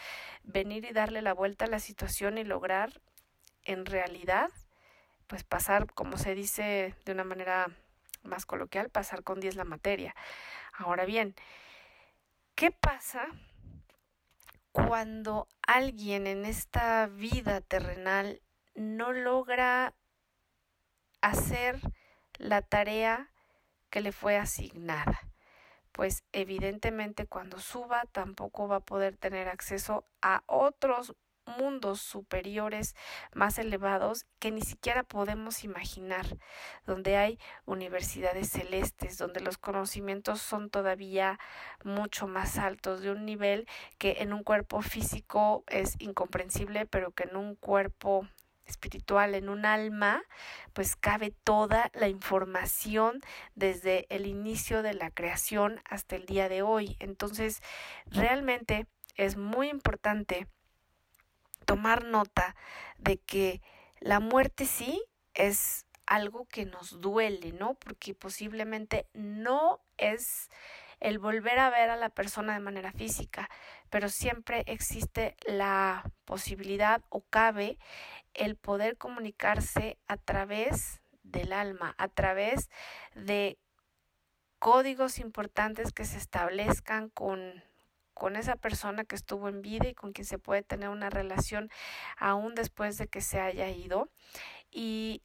venir 0.43 0.85
y 0.85 0.93
darle 0.93 1.21
la 1.21 1.33
vuelta 1.33 1.65
a 1.65 1.69
la 1.69 1.79
situación 1.79 2.37
y 2.37 2.43
lograr 2.43 3.01
en 3.63 3.85
realidad 3.85 4.49
pues 5.27 5.43
pasar, 5.43 5.93
como 5.93 6.17
se 6.17 6.33
dice 6.33 6.95
de 7.05 7.11
una 7.11 7.23
manera 7.23 7.67
más 8.23 8.45
coloquial, 8.47 8.89
pasar 8.89 9.23
con 9.23 9.39
10 9.39 9.55
la 9.55 9.63
materia. 9.63 10.15
Ahora 10.73 11.05
bien, 11.05 11.35
¿qué 12.55 12.71
pasa 12.71 13.27
cuando 14.71 15.47
alguien 15.67 16.25
en 16.25 16.45
esta 16.45 17.05
vida 17.07 17.61
terrenal 17.61 18.41
no 18.73 19.11
logra 19.11 19.93
hacer 21.21 21.79
la 22.39 22.63
tarea 22.63 23.29
que 23.91 24.01
le 24.01 24.11
fue 24.11 24.37
asignada. 24.37 25.19
Pues 25.91 26.23
evidentemente 26.31 27.27
cuando 27.27 27.59
suba 27.59 28.03
tampoco 28.11 28.67
va 28.67 28.77
a 28.77 28.79
poder 28.81 29.17
tener 29.17 29.49
acceso 29.49 30.05
a 30.21 30.43
otros 30.47 31.15
mundos 31.57 31.99
superiores 32.01 32.95
más 33.33 33.57
elevados 33.57 34.25
que 34.39 34.51
ni 34.51 34.61
siquiera 34.61 35.03
podemos 35.03 35.63
imaginar, 35.63 36.37
donde 36.85 37.17
hay 37.17 37.39
universidades 37.65 38.49
celestes, 38.49 39.17
donde 39.17 39.41
los 39.41 39.57
conocimientos 39.57 40.41
son 40.41 40.69
todavía 40.69 41.39
mucho 41.83 42.27
más 42.27 42.57
altos, 42.57 43.01
de 43.01 43.11
un 43.11 43.25
nivel 43.25 43.67
que 43.97 44.17
en 44.19 44.31
un 44.31 44.43
cuerpo 44.43 44.81
físico 44.81 45.63
es 45.67 45.95
incomprensible, 45.99 46.85
pero 46.85 47.11
que 47.11 47.23
en 47.23 47.35
un 47.35 47.55
cuerpo 47.55 48.27
espiritual, 48.69 49.35
en 49.35 49.49
un 49.49 49.65
alma, 49.65 50.23
pues 50.73 50.95
cabe 50.95 51.33
toda 51.43 51.91
la 51.93 52.07
información 52.07 53.21
desde 53.55 54.05
el 54.09 54.25
inicio 54.25 54.81
de 54.83 54.93
la 54.93 55.11
creación 55.11 55.81
hasta 55.85 56.15
el 56.15 56.25
día 56.25 56.49
de 56.49 56.61
hoy. 56.61 56.95
Entonces, 56.99 57.61
realmente 58.05 58.87
es 59.15 59.37
muy 59.37 59.69
importante 59.69 60.47
tomar 61.65 62.05
nota 62.05 62.55
de 62.97 63.17
que 63.17 63.61
la 63.99 64.19
muerte 64.19 64.65
sí 64.65 65.03
es 65.33 65.85
algo 66.05 66.45
que 66.45 66.65
nos 66.65 67.01
duele, 67.01 67.51
¿no? 67.51 67.75
Porque 67.75 68.15
posiblemente 68.15 69.07
no 69.13 69.79
es 69.97 70.49
el 70.99 71.19
volver 71.19 71.59
a 71.59 71.69
ver 71.69 71.89
a 71.89 71.95
la 71.95 72.09
persona 72.09 72.53
de 72.53 72.59
manera 72.59 72.91
física, 72.91 73.49
pero 73.89 74.09
siempre 74.09 74.63
existe 74.67 75.35
la 75.45 76.03
posibilidad 76.25 77.01
o 77.09 77.21
cabe 77.21 77.77
el 78.33 78.55
poder 78.55 78.97
comunicarse 78.97 79.97
a 80.07 80.17
través 80.17 81.01
del 81.23 81.53
alma, 81.53 81.95
a 81.97 82.07
través 82.07 82.69
de 83.15 83.57
códigos 84.59 85.19
importantes 85.19 85.93
que 85.93 86.05
se 86.05 86.17
establezcan 86.17 87.09
con 87.09 87.63
con 88.19 88.35
esa 88.35 88.57
persona 88.57 89.05
que 89.05 89.15
estuvo 89.15 89.47
en 89.47 89.61
vida 89.61 89.87
y 89.87 89.95
con 89.95 90.11
quien 90.11 90.25
se 90.25 90.37
puede 90.37 90.61
tener 90.61 90.89
una 90.89 91.09
relación 91.09 91.71
aún 92.17 92.53
después 92.53 92.97
de 92.97 93.07
que 93.07 93.21
se 93.21 93.39
haya 93.39 93.69
ido. 93.69 94.09
Y 94.69 95.23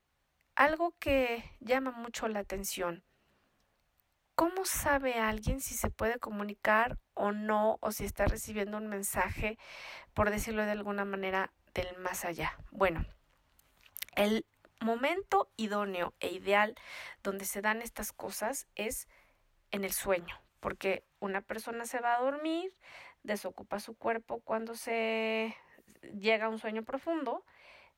algo 0.54 0.95
que 1.00 1.45
llama 1.61 1.90
mucho 1.90 2.28
la 2.28 2.38
atención 2.38 3.02
¿Cómo 4.34 4.64
sabe 4.64 5.14
alguien 5.14 5.60
si 5.60 5.74
se 5.74 5.90
puede 5.90 6.18
comunicar 6.18 6.98
o 7.14 7.30
no 7.30 7.78
o 7.80 7.92
si 7.92 8.04
está 8.04 8.26
recibiendo 8.26 8.78
un 8.78 8.88
mensaje, 8.88 9.58
por 10.12 10.30
decirlo 10.30 10.64
de 10.64 10.72
alguna 10.72 11.04
manera, 11.04 11.52
del 11.72 11.96
más 11.98 12.24
allá? 12.24 12.58
Bueno, 12.72 13.04
el 14.16 14.44
momento 14.80 15.48
idóneo 15.56 16.14
e 16.18 16.32
ideal 16.32 16.74
donde 17.22 17.44
se 17.44 17.62
dan 17.62 17.80
estas 17.80 18.12
cosas 18.12 18.66
es 18.74 19.06
en 19.70 19.84
el 19.84 19.92
sueño, 19.92 20.40
porque 20.58 21.04
una 21.20 21.40
persona 21.40 21.86
se 21.86 22.00
va 22.00 22.16
a 22.16 22.20
dormir, 22.20 22.74
desocupa 23.22 23.78
su 23.78 23.96
cuerpo 23.96 24.40
cuando 24.40 24.74
se 24.74 25.56
llega 26.18 26.46
a 26.46 26.48
un 26.48 26.58
sueño 26.58 26.82
profundo, 26.82 27.44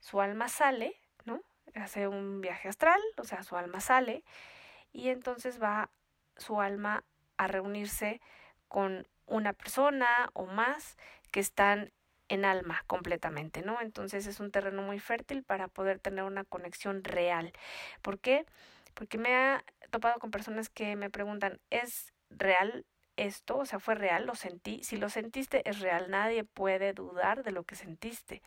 su 0.00 0.20
alma 0.20 0.48
sale, 0.48 1.00
¿no? 1.24 1.40
Hace 1.74 2.08
un 2.08 2.42
viaje 2.42 2.68
astral, 2.68 3.00
o 3.16 3.24
sea, 3.24 3.42
su 3.42 3.56
alma 3.56 3.80
sale 3.80 4.22
y 4.92 5.08
entonces 5.08 5.60
va 5.60 5.90
su 6.36 6.60
alma 6.60 7.04
a 7.36 7.46
reunirse 7.46 8.20
con 8.68 9.06
una 9.26 9.52
persona 9.52 10.30
o 10.32 10.46
más 10.46 10.96
que 11.30 11.40
están 11.40 11.92
en 12.28 12.44
alma 12.44 12.82
completamente, 12.86 13.62
¿no? 13.62 13.80
Entonces 13.80 14.26
es 14.26 14.40
un 14.40 14.50
terreno 14.50 14.82
muy 14.82 14.98
fértil 14.98 15.44
para 15.44 15.68
poder 15.68 15.98
tener 15.98 16.24
una 16.24 16.44
conexión 16.44 17.04
real. 17.04 17.52
¿Por 18.02 18.18
qué? 18.18 18.44
Porque 18.94 19.18
me 19.18 19.34
ha 19.34 19.64
topado 19.90 20.18
con 20.18 20.30
personas 20.30 20.68
que 20.68 20.96
me 20.96 21.10
preguntan, 21.10 21.60
¿es 21.70 22.12
real 22.30 22.84
esto, 23.16 23.58
o 23.58 23.66
sea, 23.66 23.78
fue 23.78 23.94
real, 23.94 24.26
lo 24.26 24.34
sentí. 24.34 24.82
Si 24.84 24.96
lo 24.96 25.08
sentiste, 25.08 25.68
es 25.68 25.80
real. 25.80 26.10
Nadie 26.10 26.44
puede 26.44 26.92
dudar 26.92 27.42
de 27.42 27.52
lo 27.52 27.64
que 27.64 27.74
sentiste. 27.74 28.42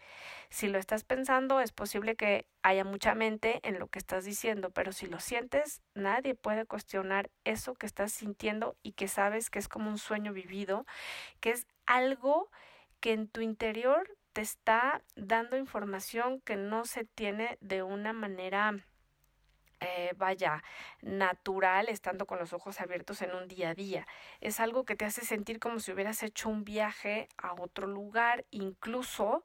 Si 0.49 0.67
lo 0.67 0.77
estás 0.77 1.03
pensando, 1.03 1.59
es 1.59 1.71
posible 1.71 2.15
que 2.15 2.45
haya 2.61 2.83
mucha 2.83 3.15
mente 3.15 3.59
en 3.63 3.79
lo 3.79 3.87
que 3.87 3.99
estás 3.99 4.25
diciendo, 4.25 4.71
pero 4.71 4.91
si 4.91 5.07
lo 5.07 5.19
sientes, 5.19 5.81
nadie 5.93 6.35
puede 6.35 6.65
cuestionar 6.65 7.29
eso 7.43 7.75
que 7.75 7.85
estás 7.85 8.11
sintiendo 8.11 8.77
y 8.83 8.93
que 8.93 9.07
sabes 9.07 9.49
que 9.49 9.59
es 9.59 9.67
como 9.67 9.89
un 9.89 9.97
sueño 9.97 10.33
vivido, 10.33 10.85
que 11.39 11.51
es 11.51 11.67
algo 11.85 12.49
que 12.99 13.13
en 13.13 13.27
tu 13.27 13.41
interior 13.41 14.09
te 14.33 14.41
está 14.41 15.03
dando 15.15 15.57
información 15.57 16.41
que 16.41 16.55
no 16.55 16.85
se 16.85 17.05
tiene 17.05 17.57
de 17.61 17.83
una 17.83 18.13
manera 18.13 18.85
eh, 19.79 20.13
vaya, 20.17 20.63
natural 21.01 21.89
estando 21.89 22.25
con 22.25 22.39
los 22.39 22.53
ojos 22.53 22.81
abiertos 22.81 23.21
en 23.21 23.33
un 23.33 23.47
día 23.47 23.69
a 23.69 23.75
día. 23.75 24.07
Es 24.41 24.59
algo 24.59 24.83
que 24.85 24.95
te 24.95 25.05
hace 25.05 25.25
sentir 25.25 25.59
como 25.59 25.79
si 25.79 25.91
hubieras 25.91 26.23
hecho 26.23 26.49
un 26.49 26.63
viaje 26.65 27.29
a 27.37 27.53
otro 27.53 27.87
lugar, 27.87 28.45
incluso 28.51 29.43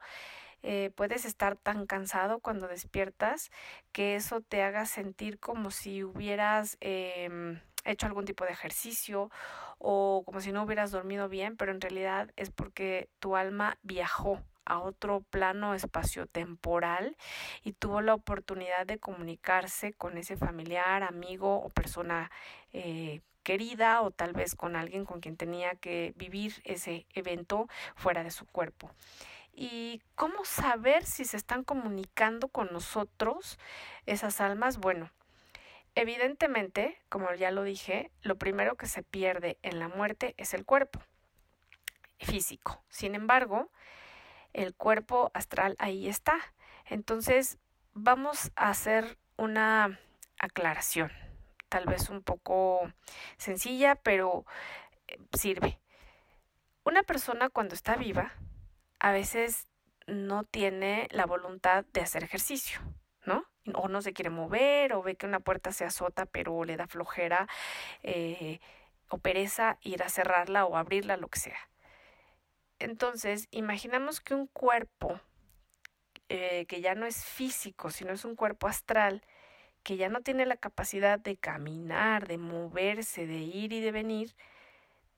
eh, 0.62 0.90
puedes 0.96 1.26
estar 1.26 1.56
tan 1.56 1.86
cansado 1.86 2.40
cuando 2.40 2.68
despiertas 2.68 3.50
que 3.92 4.16
eso 4.16 4.40
te 4.40 4.62
haga 4.62 4.86
sentir 4.86 5.38
como 5.38 5.70
si 5.70 6.02
hubieras 6.02 6.78
em, 6.80 7.60
hecho 7.84 8.06
algún 8.06 8.24
tipo 8.24 8.44
de 8.46 8.52
ejercicio 8.52 9.30
o 9.78 10.22
como 10.24 10.40
si 10.40 10.52
no 10.52 10.62
hubieras 10.62 10.90
dormido 10.90 11.28
bien, 11.28 11.58
pero 11.58 11.70
en 11.70 11.82
realidad 11.82 12.32
es 12.36 12.50
porque 12.50 13.10
tu 13.18 13.36
alma 13.36 13.76
viajó 13.82 14.42
a 14.64 14.78
otro 14.78 15.20
plano 15.30 15.74
espaciotemporal 15.74 17.16
y 17.62 17.72
tuvo 17.72 18.00
la 18.00 18.14
oportunidad 18.14 18.86
de 18.86 18.98
comunicarse 18.98 19.92
con 19.92 20.18
ese 20.18 20.36
familiar, 20.36 21.02
amigo 21.02 21.56
o 21.56 21.68
persona 21.68 22.30
eh, 22.72 23.20
querida 23.42 24.00
o 24.02 24.10
tal 24.10 24.32
vez 24.32 24.54
con 24.54 24.74
alguien 24.74 25.04
con 25.04 25.20
quien 25.20 25.36
tenía 25.36 25.74
que 25.76 26.12
vivir 26.16 26.60
ese 26.64 27.06
evento 27.14 27.68
fuera 27.94 28.24
de 28.24 28.30
su 28.30 28.46
cuerpo. 28.46 28.90
¿Y 29.52 30.02
cómo 30.16 30.44
saber 30.44 31.04
si 31.04 31.24
se 31.24 31.36
están 31.36 31.62
comunicando 31.62 32.48
con 32.48 32.72
nosotros 32.72 33.58
esas 34.06 34.40
almas? 34.40 34.78
Bueno, 34.78 35.10
evidentemente, 35.94 36.98
como 37.08 37.32
ya 37.34 37.52
lo 37.52 37.62
dije, 37.62 38.10
lo 38.22 38.36
primero 38.36 38.74
que 38.76 38.86
se 38.86 39.04
pierde 39.04 39.58
en 39.62 39.78
la 39.78 39.88
muerte 39.88 40.34
es 40.38 40.54
el 40.54 40.64
cuerpo 40.64 41.00
físico. 42.18 42.82
Sin 42.88 43.14
embargo, 43.14 43.70
el 44.54 44.74
cuerpo 44.74 45.30
astral 45.34 45.76
ahí 45.78 46.08
está. 46.08 46.38
Entonces, 46.86 47.58
vamos 47.92 48.50
a 48.56 48.70
hacer 48.70 49.18
una 49.36 49.98
aclaración, 50.38 51.12
tal 51.68 51.86
vez 51.86 52.08
un 52.08 52.22
poco 52.22 52.90
sencilla, 53.36 53.96
pero 53.96 54.46
eh, 55.08 55.18
sirve. 55.34 55.78
Una 56.84 57.02
persona 57.02 57.50
cuando 57.50 57.74
está 57.74 57.96
viva 57.96 58.32
a 59.00 59.12
veces 59.12 59.68
no 60.06 60.44
tiene 60.44 61.08
la 61.10 61.26
voluntad 61.26 61.84
de 61.92 62.00
hacer 62.00 62.24
ejercicio, 62.24 62.80
¿no? 63.24 63.44
O 63.74 63.88
no 63.88 64.02
se 64.02 64.12
quiere 64.12 64.30
mover, 64.30 64.92
o 64.92 65.02
ve 65.02 65.16
que 65.16 65.26
una 65.26 65.40
puerta 65.40 65.72
se 65.72 65.84
azota, 65.84 66.26
pero 66.26 66.64
le 66.64 66.76
da 66.76 66.86
flojera 66.86 67.48
eh, 68.02 68.60
o 69.08 69.18
pereza 69.18 69.78
ir 69.80 70.02
a 70.02 70.08
cerrarla 70.08 70.66
o 70.66 70.76
abrirla, 70.76 71.16
lo 71.16 71.28
que 71.28 71.38
sea. 71.38 71.58
Entonces, 72.78 73.48
imaginamos 73.50 74.20
que 74.20 74.34
un 74.34 74.46
cuerpo 74.46 75.20
eh, 76.28 76.66
que 76.66 76.80
ya 76.80 76.94
no 76.94 77.06
es 77.06 77.24
físico, 77.24 77.90
sino 77.90 78.12
es 78.12 78.24
un 78.24 78.34
cuerpo 78.34 78.66
astral, 78.66 79.22
que 79.82 79.96
ya 79.96 80.08
no 80.08 80.22
tiene 80.22 80.46
la 80.46 80.56
capacidad 80.56 81.18
de 81.20 81.36
caminar, 81.36 82.26
de 82.26 82.38
moverse, 82.38 83.26
de 83.26 83.40
ir 83.40 83.72
y 83.72 83.80
de 83.80 83.92
venir, 83.92 84.34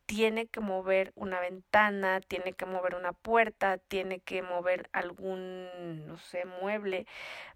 tiene 0.06 0.46
que 0.46 0.60
mover 0.60 1.12
una 1.16 1.40
ventana, 1.40 2.20
tiene 2.20 2.52
que 2.52 2.64
mover 2.66 2.94
una 2.94 3.12
puerta, 3.12 3.78
tiene 3.78 4.20
que 4.20 4.42
mover 4.42 4.88
algún, 4.92 6.06
no 6.06 6.16
sé, 6.16 6.44
mueble 6.44 7.06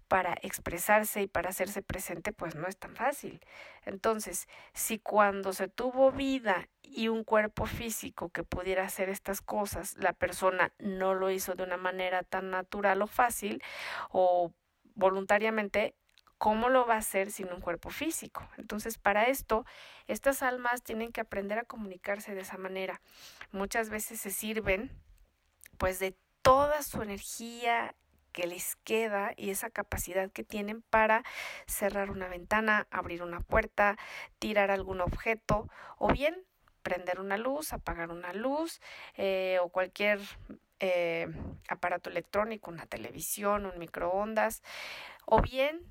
para 0.09 0.35
expresarse 0.41 1.21
y 1.21 1.27
para 1.27 1.49
hacerse 1.49 1.81
presente, 1.81 2.33
pues 2.33 2.55
no 2.55 2.67
es 2.67 2.77
tan 2.77 2.95
fácil. 2.95 3.39
Entonces, 3.85 4.47
si 4.73 4.99
cuando 4.99 5.53
se 5.53 5.69
tuvo 5.69 6.11
vida 6.11 6.67
y 6.83 7.07
un 7.07 7.23
cuerpo 7.23 7.65
físico 7.65 8.29
que 8.29 8.43
pudiera 8.43 8.83
hacer 8.83 9.07
estas 9.07 9.41
cosas, 9.41 9.95
la 9.97 10.11
persona 10.13 10.73
no 10.79 11.13
lo 11.13 11.31
hizo 11.31 11.55
de 11.55 11.63
una 11.63 11.77
manera 11.77 12.23
tan 12.23 12.49
natural 12.51 13.01
o 13.01 13.07
fácil 13.07 13.63
o 14.09 14.53
voluntariamente, 14.95 15.95
¿cómo 16.41 16.69
lo 16.69 16.87
va 16.87 16.95
a 16.95 16.97
hacer 16.97 17.29
sin 17.29 17.53
un 17.53 17.61
cuerpo 17.61 17.91
físico? 17.91 18.49
Entonces, 18.57 18.97
para 18.97 19.25
esto, 19.25 19.63
estas 20.07 20.41
almas 20.41 20.81
tienen 20.81 21.11
que 21.11 21.21
aprender 21.21 21.59
a 21.59 21.65
comunicarse 21.65 22.33
de 22.33 22.41
esa 22.41 22.57
manera. 22.57 22.99
Muchas 23.51 23.91
veces 23.91 24.19
se 24.19 24.31
sirven, 24.31 24.89
pues, 25.77 25.99
de 25.99 26.15
toda 26.41 26.81
su 26.81 27.03
energía 27.03 27.93
que 28.31 28.47
les 28.47 28.75
queda 28.77 29.33
y 29.37 29.51
esa 29.51 29.69
capacidad 29.69 30.31
que 30.31 30.43
tienen 30.43 30.81
para 30.81 31.23
cerrar 31.67 32.09
una 32.09 32.27
ventana, 32.27 32.87
abrir 32.89 33.21
una 33.21 33.41
puerta, 33.41 33.99
tirar 34.39 34.71
algún 34.71 34.99
objeto 34.99 35.69
o 35.99 36.07
bien 36.07 36.43
prender 36.81 37.19
una 37.19 37.37
luz, 37.37 37.71
apagar 37.71 38.09
una 38.09 38.33
luz 38.33 38.81
eh, 39.13 39.59
o 39.61 39.69
cualquier 39.69 40.19
eh, 40.79 41.27
aparato 41.67 42.09
electrónico, 42.09 42.71
una 42.71 42.87
televisión, 42.87 43.67
un 43.67 43.77
microondas 43.77 44.63
o 45.27 45.39
bien 45.39 45.85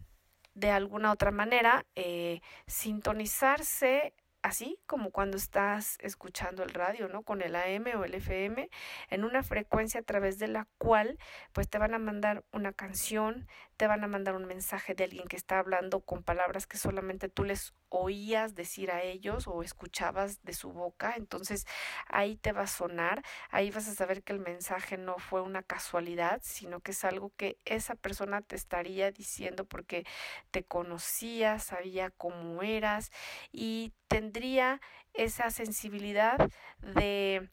de 0.55 0.71
alguna 0.71 1.13
otra 1.13 1.31
manera 1.31 1.87
eh, 1.95 2.41
sintonizarse 2.67 4.15
así 4.43 4.79
como 4.87 5.11
cuando 5.11 5.37
estás 5.37 5.97
escuchando 6.01 6.63
el 6.63 6.71
radio, 6.71 7.09
¿no? 7.09 7.23
Con 7.23 7.43
el 7.43 7.55
AM 7.57 7.87
o 7.99 8.05
el 8.05 8.15
FM, 8.15 8.71
en 9.11 9.25
una 9.25 9.43
frecuencia 9.43 10.01
a 10.01 10.05
través 10.05 10.39
de 10.39 10.49
la 10.49 10.67
cual 10.79 11.19
pues 11.53 11.69
te 11.69 11.79
van 11.79 11.95
a 11.95 11.99
mandar 11.99 12.45
una 12.53 12.73
canción, 12.73 13.47
te 13.81 13.87
van 13.87 14.05
a 14.05 14.09
mandar 14.09 14.37
un 14.37 14.45
mensaje 14.45 14.95
de 14.95 15.05
alguien 15.05 15.27
que 15.27 15.37
está 15.37 15.59
hablando 15.59 16.01
con 16.01 16.23
palabras 16.23 16.67
que 16.67 16.77
solamente 16.77 17.31
tú 17.31 17.45
les 17.45 17.73
oías 17.89 18.55
decir 18.55 18.91
a 18.91 19.03
ellos 19.03 19.49
o 19.49 19.63
escuchabas 19.63 20.43
de 20.43 20.53
su 20.53 20.71
boca, 20.71 21.15
entonces 21.17 21.67
ahí 22.07 22.37
te 22.37 22.53
va 22.53 22.65
a 22.65 22.67
sonar, 22.67 23.23
ahí 23.49 23.71
vas 23.71 23.89
a 23.89 23.95
saber 23.95 24.23
que 24.23 24.35
el 24.35 24.41
mensaje 24.41 24.99
no 24.99 25.17
fue 25.19 25.41
una 25.41 25.63
casualidad, 25.63 26.43
sino 26.45 26.81
que 26.81 26.91
es 26.91 27.07
algo 27.07 27.33
que 27.39 27.57
esa 27.65 27.95
persona 27.95 28.43
te 28.43 28.55
estaría 28.55 29.13
diciendo 29.13 29.65
porque 29.65 30.05
te 30.51 30.63
conocía, 30.63 31.59
sabía 31.59 32.11
cómo 32.11 32.63
eras 32.63 33.11
y 33.51 33.95
tendría 34.09 34.83
esa 35.15 35.49
sensibilidad 35.49 36.37
de 36.83 37.49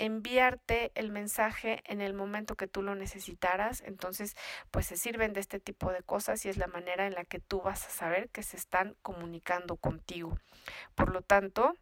enviarte 0.00 0.90
el 0.94 1.10
mensaje 1.10 1.82
en 1.84 2.00
el 2.00 2.14
momento 2.14 2.56
que 2.56 2.66
tú 2.66 2.82
lo 2.82 2.94
necesitaras. 2.94 3.82
Entonces, 3.82 4.34
pues 4.70 4.86
se 4.86 4.96
sirven 4.96 5.32
de 5.32 5.40
este 5.40 5.60
tipo 5.60 5.92
de 5.92 6.02
cosas 6.02 6.44
y 6.44 6.48
es 6.48 6.56
la 6.56 6.66
manera 6.66 7.06
en 7.06 7.14
la 7.14 7.24
que 7.24 7.38
tú 7.38 7.60
vas 7.60 7.86
a 7.86 7.90
saber 7.90 8.30
que 8.30 8.42
se 8.42 8.56
están 8.56 8.96
comunicando 9.02 9.76
contigo. 9.76 10.38
Por 10.94 11.12
lo 11.12 11.22
tanto, 11.22 11.74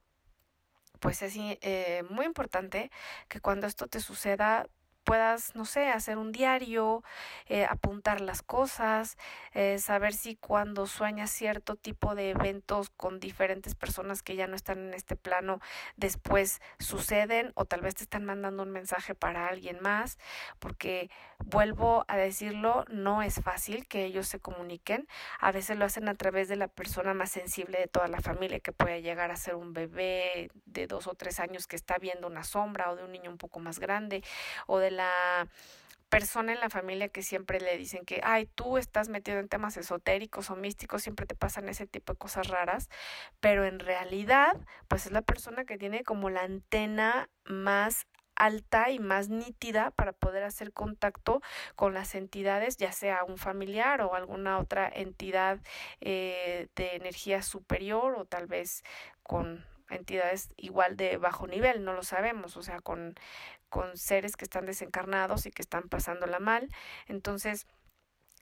pues 1.00 1.22
es 1.22 1.35
eh, 1.37 2.02
muy 2.11 2.26
importante 2.26 2.90
que 3.28 3.40
cuando 3.40 3.66
esto 3.66 3.87
te 3.87 4.00
suceda 4.00 4.66
puedas, 5.08 5.54
no 5.54 5.64
sé, 5.64 5.88
hacer 5.88 6.18
un 6.18 6.32
diario, 6.32 7.02
eh, 7.46 7.64
apuntar 7.64 8.20
las 8.20 8.42
cosas, 8.42 9.16
eh, 9.54 9.78
saber 9.78 10.12
si 10.12 10.36
cuando 10.36 10.86
sueñas 10.86 11.30
cierto 11.30 11.76
tipo 11.76 12.14
de 12.14 12.30
eventos 12.30 12.90
con 12.90 13.18
diferentes 13.18 13.74
personas 13.74 14.22
que 14.22 14.36
ya 14.36 14.46
no 14.46 14.54
están 14.54 14.88
en 14.88 14.92
este 14.92 15.16
plano, 15.16 15.60
después 15.96 16.60
suceden 16.78 17.52
o 17.54 17.64
tal 17.64 17.80
vez 17.80 17.94
te 17.94 18.02
están 18.02 18.26
mandando 18.26 18.64
un 18.64 18.70
mensaje 18.70 19.14
para 19.14 19.48
alguien 19.48 19.78
más, 19.80 20.18
porque 20.58 21.10
vuelvo 21.38 22.05
a 22.09 22.16
decirlo, 22.16 22.85
no 22.90 23.22
es 23.22 23.40
fácil 23.42 23.87
que 23.87 24.05
ellos 24.05 24.29
se 24.29 24.40
comuniquen, 24.40 25.07
a 25.38 25.53
veces 25.53 25.79
lo 25.79 25.85
hacen 25.85 26.09
a 26.09 26.14
través 26.14 26.48
de 26.48 26.57
la 26.57 26.68
persona 26.68 27.14
más 27.14 27.31
sensible 27.31 27.79
de 27.79 27.87
toda 27.87 28.09
la 28.09 28.20
familia, 28.20 28.61
que 28.61 28.72
puede 28.72 29.03
llegar 29.03 29.31
a 29.31 29.37
ser 29.37 29.55
un 29.55 29.72
bebé 29.72 30.51
de 30.66 30.87
dos 30.87 31.07
o 31.07 31.14
tres 31.14 31.40
años 31.40 31.66
que 31.66 31.77
está 31.77 31.98
viendo 31.98 32.27
una 32.27 32.44
sombra 32.44 32.90
o 32.90 32.96
de 32.96 33.05
un 33.05 33.12
niño 33.12 33.31
un 33.31 33.38
poco 33.38 33.61
más 33.61 33.79
grande 33.79 34.22
o 34.66 34.79
de 34.79 34.90
la 34.90 35.48
persona 36.09 36.53
en 36.53 36.61
la 36.61 36.70
familia 36.70 37.09
que 37.09 37.22
siempre 37.22 37.61
le 37.61 37.77
dicen 37.77 38.05
que, 38.05 38.20
ay, 38.24 38.46
tú 38.55 38.79
estás 38.79 39.09
metido 39.09 39.38
en 39.38 39.48
temas 39.48 39.77
esotéricos 39.77 40.51
o 40.51 40.57
místicos, 40.57 41.03
siempre 41.03 41.27
te 41.27 41.35
pasan 41.35 41.68
ese 41.68 41.87
tipo 41.87 42.14
de 42.14 42.18
cosas 42.18 42.48
raras, 42.48 42.88
pero 43.40 43.66
en 43.66 43.79
realidad, 43.79 44.57
pues 44.88 45.07
es 45.07 45.12
la 45.12 45.22
persona 45.22 45.64
que 45.64 45.79
tiene 45.79 46.05
como 46.05 46.31
la 46.31 46.42
antena 46.42 47.29
más 47.44 48.07
alta 48.38 48.90
y 48.90 48.98
más 48.98 49.29
nítida 49.29 49.90
para 49.90 50.12
poder 50.12 50.44
hacer 50.44 50.72
contacto 50.72 51.42
con 51.77 51.92
las 51.92 52.14
entidades, 52.14 52.77
ya 52.77 52.92
sea 52.92 53.24
un 53.24 53.37
familiar 53.37 54.01
o 54.01 54.14
alguna 54.14 54.59
otra 54.59 54.88
entidad 54.88 55.59
eh, 56.01 56.68
de 56.77 56.96
energía 56.96 57.42
superior 57.42 58.14
o 58.16 58.24
tal 58.24 58.46
vez 58.46 58.85
con 59.22 59.64
entidades 59.90 60.51
igual 60.57 60.96
de 60.96 61.16
bajo 61.16 61.46
nivel, 61.46 61.85
no 61.85 61.92
lo 61.94 62.03
sabemos, 62.03 62.57
o 62.57 62.62
sea, 62.62 62.81
con, 62.81 63.14
con 63.68 63.96
seres 63.96 64.37
que 64.37 64.44
están 64.44 64.66
desencarnados 64.66 65.46
y 65.46 65.51
que 65.51 65.62
están 65.62 65.88
pasándola 65.88 66.38
mal. 66.38 66.68
Entonces, 67.07 67.66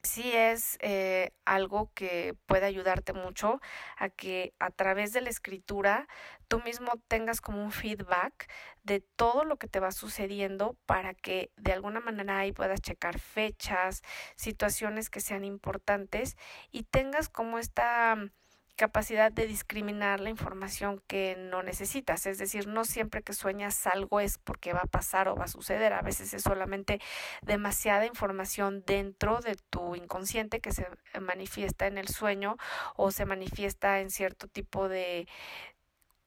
sí 0.06 0.32
es 0.32 0.78
eh, 0.80 1.32
algo 1.44 1.90
que 1.94 2.34
puede 2.46 2.64
ayudarte 2.64 3.12
mucho 3.12 3.60
a 3.98 4.08
que 4.08 4.54
a 4.58 4.70
través 4.70 5.12
de 5.12 5.20
la 5.20 5.28
escritura 5.28 6.08
tú 6.48 6.60
mismo 6.60 6.92
tengas 7.08 7.40
como 7.40 7.62
un 7.62 7.72
feedback 7.72 8.50
de 8.84 9.00
todo 9.00 9.44
lo 9.44 9.58
que 9.58 9.68
te 9.68 9.80
va 9.80 9.90
sucediendo 9.90 10.76
para 10.86 11.12
que 11.12 11.50
de 11.56 11.72
alguna 11.72 12.00
manera 12.00 12.38
ahí 12.38 12.52
puedas 12.52 12.80
checar 12.80 13.18
fechas, 13.18 14.02
situaciones 14.36 15.10
que 15.10 15.20
sean 15.20 15.44
importantes 15.44 16.36
y 16.70 16.84
tengas 16.84 17.28
como 17.28 17.58
esta 17.58 18.16
capacidad 18.76 19.32
de 19.32 19.46
discriminar 19.46 20.20
la 20.20 20.30
información 20.30 21.02
que 21.06 21.34
no 21.36 21.62
necesitas. 21.62 22.26
Es 22.26 22.38
decir, 22.38 22.68
no 22.68 22.84
siempre 22.84 23.22
que 23.22 23.32
sueñas 23.32 23.86
algo 23.86 24.20
es 24.20 24.38
porque 24.38 24.72
va 24.72 24.82
a 24.84 24.86
pasar 24.86 25.28
o 25.28 25.34
va 25.34 25.44
a 25.44 25.48
suceder. 25.48 25.92
A 25.92 26.02
veces 26.02 26.32
es 26.34 26.42
solamente 26.42 27.00
demasiada 27.42 28.06
información 28.06 28.84
dentro 28.86 29.40
de 29.40 29.56
tu 29.70 29.96
inconsciente 29.96 30.60
que 30.60 30.72
se 30.72 30.86
manifiesta 31.20 31.86
en 31.86 31.98
el 31.98 32.08
sueño 32.08 32.56
o 32.94 33.10
se 33.10 33.26
manifiesta 33.26 34.00
en 34.00 34.10
cierto 34.10 34.46
tipo 34.46 34.88
de 34.88 35.26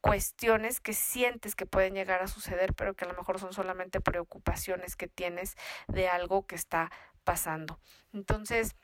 cuestiones 0.02 0.80
que 0.80 0.94
sientes 0.94 1.56
que 1.56 1.66
pueden 1.66 1.94
llegar 1.94 2.22
a 2.22 2.28
suceder, 2.28 2.74
pero 2.74 2.94
que 2.96 3.06
a 3.06 3.08
lo 3.08 3.14
mejor 3.14 3.40
son 3.40 3.54
solamente 3.54 4.02
preocupaciones 4.02 4.96
que 4.96 5.08
tienes 5.08 5.56
de 5.88 6.08
algo 6.08 6.46
que 6.48 6.56
está 6.56 6.92
pasando. 7.24 7.80
Entonces, 8.14 8.76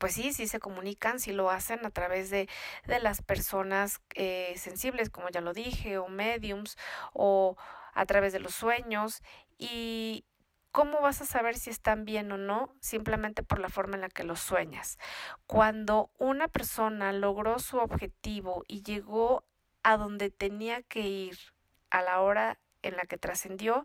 pues 0.00 0.14
sí, 0.14 0.32
sí 0.32 0.48
se 0.48 0.60
comunican, 0.60 1.20
sí 1.20 1.32
lo 1.32 1.50
hacen 1.50 1.84
a 1.84 1.90
través 1.90 2.30
de, 2.30 2.48
de 2.86 2.98
las 3.00 3.20
personas 3.20 4.00
eh, 4.14 4.54
sensibles, 4.56 5.10
como 5.10 5.28
ya 5.28 5.42
lo 5.42 5.52
dije, 5.52 5.98
o 5.98 6.08
mediums, 6.08 6.78
o 7.12 7.58
a 7.92 8.06
través 8.06 8.32
de 8.32 8.40
los 8.40 8.54
sueños. 8.54 9.22
Y 9.58 10.24
¿cómo 10.72 11.02
vas 11.02 11.20
a 11.20 11.26
saber 11.26 11.58
si 11.58 11.68
están 11.68 12.06
bien 12.06 12.32
o 12.32 12.38
no? 12.38 12.74
Simplemente 12.80 13.42
por 13.42 13.58
la 13.58 13.68
forma 13.68 13.96
en 13.96 14.00
la 14.00 14.08
que 14.08 14.24
los 14.24 14.40
sueñas. 14.40 14.98
Cuando 15.46 16.10
una 16.16 16.48
persona 16.48 17.12
logró 17.12 17.58
su 17.58 17.76
objetivo 17.76 18.64
y 18.66 18.82
llegó 18.82 19.44
a 19.82 19.98
donde 19.98 20.30
tenía 20.30 20.82
que 20.82 21.00
ir 21.00 21.38
a 21.90 22.00
la 22.00 22.20
hora 22.22 22.58
en 22.82 22.96
la 22.96 23.04
que 23.04 23.18
trascendió, 23.18 23.84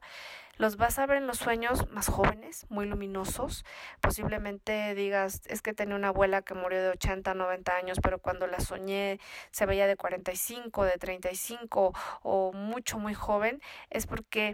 los 0.57 0.77
vas 0.77 0.99
a 0.99 1.05
ver 1.05 1.17
en 1.17 1.27
los 1.27 1.37
sueños 1.37 1.89
más 1.91 2.07
jóvenes, 2.07 2.65
muy 2.69 2.85
luminosos. 2.85 3.65
Posiblemente 4.01 4.95
digas, 4.95 5.41
es 5.47 5.61
que 5.61 5.73
tenía 5.73 5.95
una 5.95 6.09
abuela 6.09 6.41
que 6.41 6.53
murió 6.53 6.81
de 6.81 6.89
80, 6.89 7.33
90 7.33 7.75
años, 7.75 7.99
pero 8.01 8.19
cuando 8.19 8.47
la 8.47 8.59
soñé 8.59 9.19
se 9.51 9.65
veía 9.65 9.87
de 9.87 9.97
45, 9.97 10.85
de 10.85 10.97
35 10.97 11.93
o 12.21 12.53
mucho, 12.53 12.99
muy 12.99 13.13
joven. 13.13 13.61
Es 13.89 14.07
porque 14.07 14.51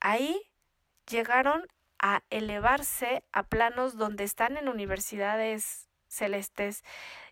ahí 0.00 0.40
llegaron 1.08 1.66
a 1.98 2.22
elevarse 2.30 3.22
a 3.32 3.42
planos 3.42 3.96
donde 3.96 4.24
están 4.24 4.56
en 4.56 4.68
universidades 4.68 5.88
celestes 6.08 6.82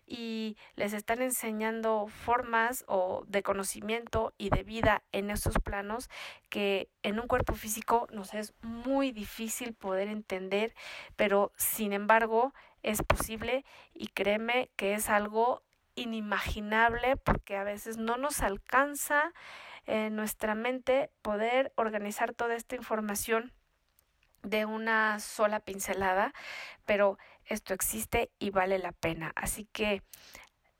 y 0.09 0.57
les 0.75 0.93
están 0.93 1.21
enseñando 1.21 2.07
formas 2.07 2.83
o 2.87 3.23
de 3.27 3.43
conocimiento 3.43 4.33
y 4.39 4.49
de 4.49 4.63
vida 4.63 5.03
en 5.11 5.29
esos 5.29 5.59
planos 5.59 6.09
que 6.49 6.89
en 7.03 7.19
un 7.19 7.27
cuerpo 7.27 7.53
físico 7.53 8.07
nos 8.11 8.33
es 8.33 8.53
muy 8.63 9.11
difícil 9.11 9.75
poder 9.75 10.07
entender, 10.07 10.73
pero 11.15 11.51
sin 11.57 11.93
embargo 11.93 12.53
es 12.81 13.03
posible 13.03 13.63
y 13.93 14.07
créeme 14.07 14.71
que 14.75 14.95
es 14.95 15.09
algo 15.09 15.61
inimaginable 15.93 17.15
porque 17.17 17.55
a 17.55 17.63
veces 17.63 17.97
no 17.97 18.17
nos 18.17 18.41
alcanza 18.41 19.31
en 19.85 20.15
nuestra 20.15 20.55
mente 20.55 21.11
poder 21.21 21.71
organizar 21.75 22.33
toda 22.33 22.55
esta 22.55 22.75
información 22.75 23.53
de 24.43 24.65
una 24.65 25.19
sola 25.19 25.59
pincelada, 25.59 26.33
pero 26.85 27.17
esto 27.49 27.73
existe 27.73 28.31
y 28.39 28.51
vale 28.51 28.79
la 28.79 28.91
pena. 28.91 29.33
Así 29.35 29.65
que 29.65 30.01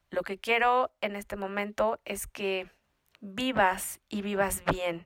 lo 0.09 0.23
que 0.23 0.39
quiero 0.39 0.91
en 1.01 1.15
este 1.15 1.35
momento 1.35 1.99
es 2.05 2.27
que 2.27 2.69
vivas 3.21 3.99
y 4.07 4.21
vivas 4.21 4.63
bien, 4.71 5.05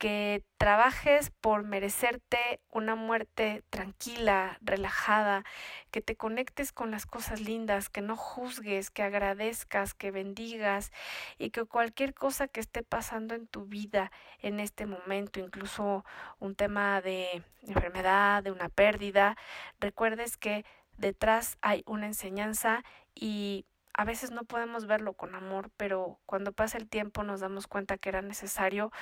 que 0.00 0.42
trabajes 0.56 1.30
por 1.42 1.62
merecerte 1.62 2.58
una 2.70 2.94
muerte 2.94 3.62
tranquila, 3.68 4.56
relajada, 4.62 5.44
que 5.90 6.00
te 6.00 6.16
conectes 6.16 6.72
con 6.72 6.90
las 6.90 7.04
cosas 7.04 7.42
lindas, 7.42 7.90
que 7.90 8.00
no 8.00 8.16
juzgues, 8.16 8.90
que 8.90 9.02
agradezcas, 9.02 9.92
que 9.92 10.10
bendigas 10.10 10.90
y 11.36 11.50
que 11.50 11.66
cualquier 11.66 12.14
cosa 12.14 12.48
que 12.48 12.60
esté 12.60 12.82
pasando 12.82 13.34
en 13.34 13.46
tu 13.46 13.66
vida 13.66 14.10
en 14.38 14.58
este 14.58 14.86
momento, 14.86 15.38
incluso 15.38 16.02
un 16.38 16.54
tema 16.54 17.02
de 17.02 17.42
enfermedad, 17.60 18.42
de 18.42 18.52
una 18.52 18.70
pérdida, 18.70 19.36
recuerdes 19.80 20.38
que 20.38 20.64
detrás 21.00 21.56
hay 21.62 21.82
una 21.86 22.06
enseñanza 22.06 22.84
y 23.14 23.64
a 23.94 24.04
veces 24.04 24.30
no 24.30 24.44
podemos 24.44 24.86
verlo 24.86 25.14
con 25.14 25.34
amor, 25.34 25.70
pero 25.76 26.20
cuando 26.26 26.52
pasa 26.52 26.78
el 26.78 26.88
tiempo 26.88 27.24
nos 27.24 27.40
damos 27.40 27.66
cuenta 27.66 27.98
que 27.98 28.10
era 28.10 28.22
necesario 28.22 28.92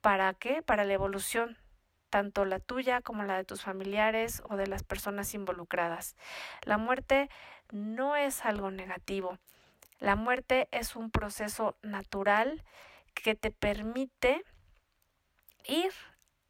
para 0.00 0.32
qué? 0.34 0.62
Para 0.62 0.84
la 0.84 0.94
evolución, 0.94 1.58
tanto 2.08 2.44
la 2.44 2.60
tuya 2.60 3.02
como 3.02 3.24
la 3.24 3.36
de 3.36 3.44
tus 3.44 3.62
familiares 3.62 4.42
o 4.48 4.56
de 4.56 4.66
las 4.66 4.82
personas 4.82 5.34
involucradas. 5.34 6.16
La 6.62 6.78
muerte 6.78 7.28
no 7.70 8.16
es 8.16 8.44
algo 8.44 8.70
negativo. 8.70 9.38
La 9.98 10.16
muerte 10.16 10.68
es 10.72 10.96
un 10.96 11.10
proceso 11.10 11.76
natural 11.82 12.64
que 13.12 13.34
te 13.34 13.50
permite 13.50 14.44
ir 15.64 15.92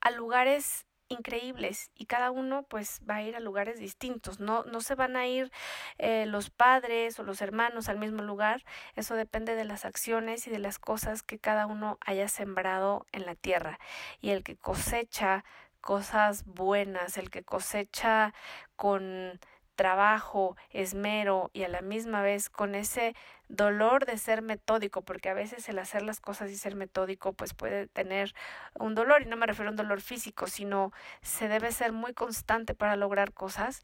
a 0.00 0.10
lugares 0.10 0.86
increíbles 1.11 1.90
y 1.94 2.07
cada 2.07 2.31
uno 2.31 2.62
pues 2.62 3.01
va 3.09 3.16
a 3.16 3.23
ir 3.23 3.37
a 3.37 3.40
lugares 3.40 3.79
distintos, 3.79 4.40
no, 4.40 4.64
no 4.64 4.81
se 4.81 4.94
van 4.94 5.16
a 5.16 5.27
ir 5.27 5.53
eh, 5.99 6.25
los 6.27 6.51
padres 6.51 7.18
o 7.18 7.25
los 7.25 7.42
hermanos 7.42 7.88
al 7.88 7.99
mismo 7.99 8.23
lugar, 8.23 8.64
eso 8.96 9.14
depende 9.14 9.55
de 9.55 9.64
las 9.64 9.85
acciones 9.85 10.46
y 10.46 10.51
de 10.51 10.59
las 10.59 10.79
cosas 10.79 11.23
que 11.23 11.38
cada 11.38 11.66
uno 11.66 11.99
haya 12.01 12.29
sembrado 12.29 13.07
en 13.12 13.27
la 13.27 13.35
tierra 13.35 13.79
y 14.20 14.31
el 14.31 14.42
que 14.42 14.57
cosecha 14.57 15.44
cosas 15.81 16.44
buenas, 16.44 17.18
el 17.18 17.31
que 17.31 17.42
cosecha 17.42 18.33
con 18.77 19.40
trabajo, 19.81 20.59
esmero 20.69 21.49
y 21.55 21.62
a 21.62 21.69
la 21.69 21.81
misma 21.81 22.21
vez 22.21 22.51
con 22.51 22.75
ese 22.75 23.14
dolor 23.49 24.05
de 24.05 24.19
ser 24.19 24.43
metódico, 24.43 25.01
porque 25.01 25.31
a 25.31 25.35
veces 25.35 25.71
el 25.71 25.79
hacer 25.79 26.03
las 26.03 26.21
cosas 26.21 26.51
y 26.51 26.59
ser 26.59 26.75
metódico 26.75 27.33
pues 27.33 27.55
puede 27.55 27.87
tener 27.87 28.35
un 28.79 28.95
dolor 28.95 29.23
y 29.23 29.25
no 29.25 29.38
me 29.38 29.47
refiero 29.47 29.69
a 29.69 29.71
un 29.71 29.79
dolor 29.79 30.03
físico, 30.03 30.49
sino 30.49 30.93
se 31.23 31.49
debe 31.49 31.73
ser 31.73 31.93
muy 31.93 32.12
constante 32.12 32.75
para 32.75 32.95
lograr 32.95 33.33
cosas, 33.33 33.83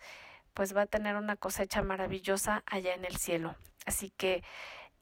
pues 0.52 0.76
va 0.76 0.82
a 0.82 0.86
tener 0.86 1.16
una 1.16 1.34
cosecha 1.34 1.80
maravillosa 1.80 2.62
allá 2.66 2.92
en 2.92 3.06
el 3.06 3.16
cielo. 3.16 3.56
Así 3.86 4.10
que 4.10 4.44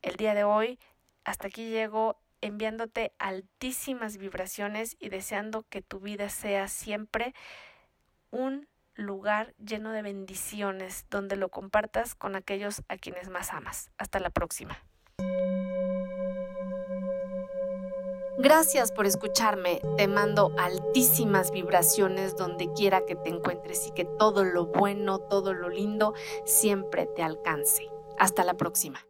el 0.00 0.14
día 0.14 0.32
de 0.32 0.44
hoy 0.44 0.78
hasta 1.24 1.48
aquí 1.48 1.70
llego 1.70 2.20
enviándote 2.40 3.10
altísimas 3.18 4.16
vibraciones 4.16 4.94
y 5.00 5.08
deseando 5.08 5.64
que 5.64 5.82
tu 5.82 5.98
vida 5.98 6.28
sea 6.28 6.68
siempre 6.68 7.34
un 8.30 8.68
lugar 8.94 9.54
lleno 9.58 9.92
de 9.92 10.02
bendiciones 10.02 11.06
donde 11.10 11.36
lo 11.36 11.48
compartas 11.48 12.14
con 12.14 12.36
aquellos 12.36 12.82
a 12.88 12.96
quienes 12.96 13.28
más 13.28 13.52
amas. 13.52 13.90
Hasta 13.98 14.20
la 14.20 14.30
próxima. 14.30 14.78
Gracias 18.36 18.90
por 18.90 19.06
escucharme. 19.06 19.80
Te 19.96 20.08
mando 20.08 20.52
altísimas 20.58 21.52
vibraciones 21.52 22.36
donde 22.36 22.72
quiera 22.72 23.06
que 23.06 23.14
te 23.14 23.30
encuentres 23.30 23.86
y 23.86 23.92
que 23.92 24.04
todo 24.04 24.44
lo 24.44 24.66
bueno, 24.66 25.18
todo 25.18 25.54
lo 25.54 25.68
lindo 25.68 26.14
siempre 26.44 27.06
te 27.06 27.22
alcance. 27.22 27.88
Hasta 28.18 28.44
la 28.44 28.54
próxima. 28.54 29.00